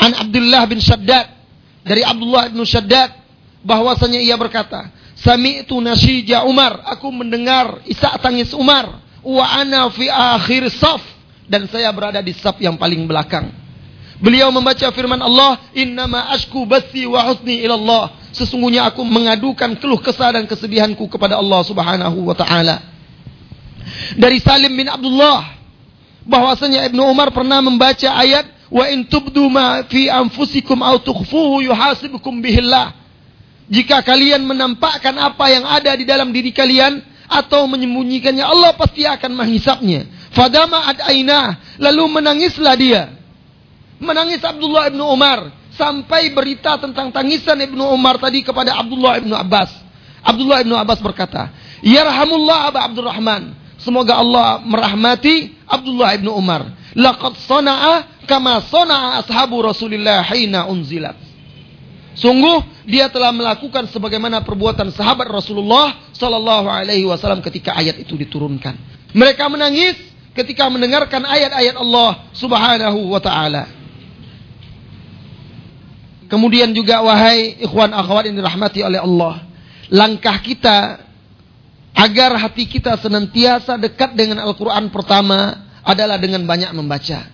An 0.00 0.16
Abdullah 0.16 0.64
bin 0.66 0.80
Shaddad. 0.80 1.28
Dari 1.84 2.02
Abdullah 2.02 2.50
bin 2.50 2.64
Shaddad. 2.64 3.19
Bahwasanya 3.64 4.20
ia 4.20 4.36
berkata. 4.36 4.88
Sami'tu 5.20 5.76
nasyija 5.80 6.44
Umar. 6.48 6.80
Aku 6.96 7.12
mendengar 7.12 7.84
isak 7.84 8.20
tangis 8.24 8.52
Umar. 8.56 9.00
Wa 9.20 9.44
ana 9.60 9.88
fi 9.92 10.08
akhir 10.08 10.72
saf. 10.72 11.02
Dan 11.50 11.66
saya 11.68 11.90
berada 11.90 12.22
di 12.24 12.32
saf 12.32 12.56
yang 12.62 12.78
paling 12.80 13.04
belakang. 13.04 13.52
Beliau 14.20 14.52
membaca 14.52 14.88
firman 14.92 15.20
Allah. 15.20 15.60
Innama 15.76 16.32
ashku 16.32 16.64
basi 16.64 17.04
wa 17.04 17.24
husni. 17.28 17.64
Sesungguhnya 18.30 18.86
aku 18.86 19.02
mengadukan 19.02 19.74
keluh 19.80 19.98
kesah 19.98 20.38
dan 20.38 20.46
kesedihanku 20.46 21.10
kepada 21.10 21.34
Allah 21.34 21.60
Subhanahu 21.66 22.30
wa 22.30 22.36
taala. 22.36 22.78
Dari 24.14 24.38
Salim 24.38 24.70
bin 24.76 24.86
Abdullah 24.86 25.58
bahwasanya 26.22 26.86
Ibnu 26.92 27.02
Umar 27.10 27.34
pernah 27.34 27.58
membaca 27.58 28.06
ayat 28.14 28.46
wa 28.70 28.86
in 28.86 29.02
tubdu 29.08 29.50
ma 29.50 29.82
fi 29.88 30.06
anfusikum 30.06 30.78
aw 30.78 31.00
tukhfuhu 31.02 31.66
yuhasibukum 31.66 32.38
bihillah. 32.38 32.99
Jika 33.70 34.02
kalian 34.02 34.42
menampakkan 34.42 35.14
apa 35.14 35.46
yang 35.46 35.62
ada 35.62 35.94
di 35.94 36.02
dalam 36.02 36.34
diri 36.34 36.50
kalian 36.50 37.00
atau 37.30 37.70
menyembunyikannya 37.70 38.42
Allah 38.42 38.74
pasti 38.74 39.06
akan 39.06 39.30
menghisapnya. 39.38 40.10
Fadama 40.34 40.90
ad 40.90 40.98
aina 41.06 41.54
lalu 41.78 42.18
menangislah 42.18 42.74
dia. 42.74 43.14
Menangis 44.02 44.42
Abdullah 44.42 44.90
ibnu 44.90 45.06
Umar 45.06 45.54
sampai 45.80 46.28
berita 46.36 46.76
tentang 46.76 47.08
tangisan 47.08 47.56
Ibnu 47.56 47.80
Umar 47.88 48.20
tadi 48.20 48.44
kepada 48.44 48.76
Abdullah 48.76 49.16
Ibnu 49.16 49.32
Abbas. 49.32 49.72
Abdullah 50.20 50.60
Ibnu 50.60 50.76
Abbas 50.76 51.00
berkata, 51.00 51.48
"Yarhamullah 51.80 52.68
Aba 52.68 52.84
Abdurrahman." 52.84 53.56
Semoga 53.80 54.20
Allah 54.20 54.60
merahmati 54.60 55.56
Abdullah 55.64 56.12
Ibnu 56.20 56.36
Umar. 56.36 56.68
Laqad 56.92 57.40
sana'a 57.48 58.28
kama 58.28 58.60
sana'a 58.68 59.24
ashabu 59.24 59.64
Rasulillah 59.64 60.20
hina 60.28 60.68
unzilat. 60.68 61.16
Sungguh 62.18 62.66
dia 62.90 63.06
telah 63.06 63.30
melakukan 63.30 63.86
sebagaimana 63.86 64.42
perbuatan 64.42 64.90
sahabat 64.90 65.30
Rasulullah 65.30 66.10
sallallahu 66.10 66.66
alaihi 66.66 67.06
wasallam 67.06 67.38
ketika 67.38 67.78
ayat 67.78 68.02
itu 68.02 68.18
diturunkan. 68.18 68.74
Mereka 69.14 69.46
menangis 69.46 69.94
ketika 70.34 70.66
mendengarkan 70.66 71.22
ayat-ayat 71.22 71.78
Allah 71.78 72.30
Subhanahu 72.34 73.14
wa 73.14 73.20
taala. 73.22 73.64
Kemudian 76.30 76.70
juga 76.70 77.02
wahai 77.02 77.58
ikhwan 77.58 77.90
akhwat 77.90 78.30
yang 78.30 78.38
dirahmati 78.38 78.86
oleh 78.86 79.02
Allah. 79.02 79.42
Langkah 79.90 80.38
kita 80.38 81.02
agar 81.90 82.38
hati 82.38 82.70
kita 82.70 82.94
senantiasa 83.02 83.74
dekat 83.74 84.14
dengan 84.14 84.38
Al-Quran 84.38 84.94
pertama 84.94 85.66
adalah 85.82 86.22
dengan 86.22 86.46
banyak 86.46 86.70
membaca. 86.70 87.26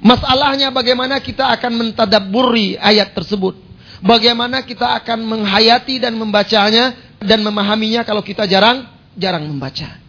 Masalahnya 0.00 0.72
bagaimana 0.72 1.20
kita 1.20 1.52
akan 1.60 1.72
mentadaburi 1.76 2.80
ayat 2.80 3.12
tersebut. 3.12 3.69
Bagaimana 4.00 4.64
kita 4.64 4.96
akan 5.04 5.28
menghayati 5.28 6.00
dan 6.00 6.16
membacanya 6.16 6.96
dan 7.20 7.44
memahaminya 7.44 8.00
kalau 8.00 8.24
kita 8.24 8.48
jarang 8.48 8.88
jarang 9.12 9.44
membaca. 9.44 10.00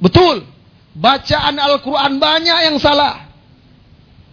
Betul, 0.00 0.48
bacaan 0.96 1.60
Al-Quran 1.60 2.16
banyak 2.16 2.58
yang 2.72 2.76
salah. 2.80 3.28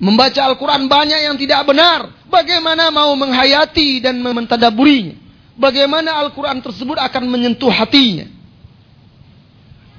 Membaca 0.01 0.41
Al-Quran 0.47 0.89
banyak 0.89 1.19
yang 1.29 1.35
tidak 1.37 1.61
benar. 1.67 2.09
Bagaimana 2.25 2.89
mau 2.89 3.13
menghayati 3.19 4.01
dan 4.01 4.17
mentadaburinya? 4.23 5.13
Bagaimana 5.59 6.17
Al-Quran 6.25 6.63
tersebut 6.63 6.97
akan 6.97 7.27
menyentuh 7.27 7.69
hatinya? 7.69 8.25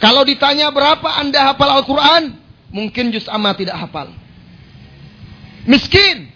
Kalau 0.02 0.26
ditanya 0.26 0.72
berapa 0.74 1.06
anda 1.20 1.52
hafal 1.52 1.70
Al-Quran? 1.70 2.34
Mungkin 2.72 3.12
juz 3.14 3.28
amma 3.28 3.54
tidak 3.54 3.78
hafal. 3.78 4.10
Miskin. 5.68 6.31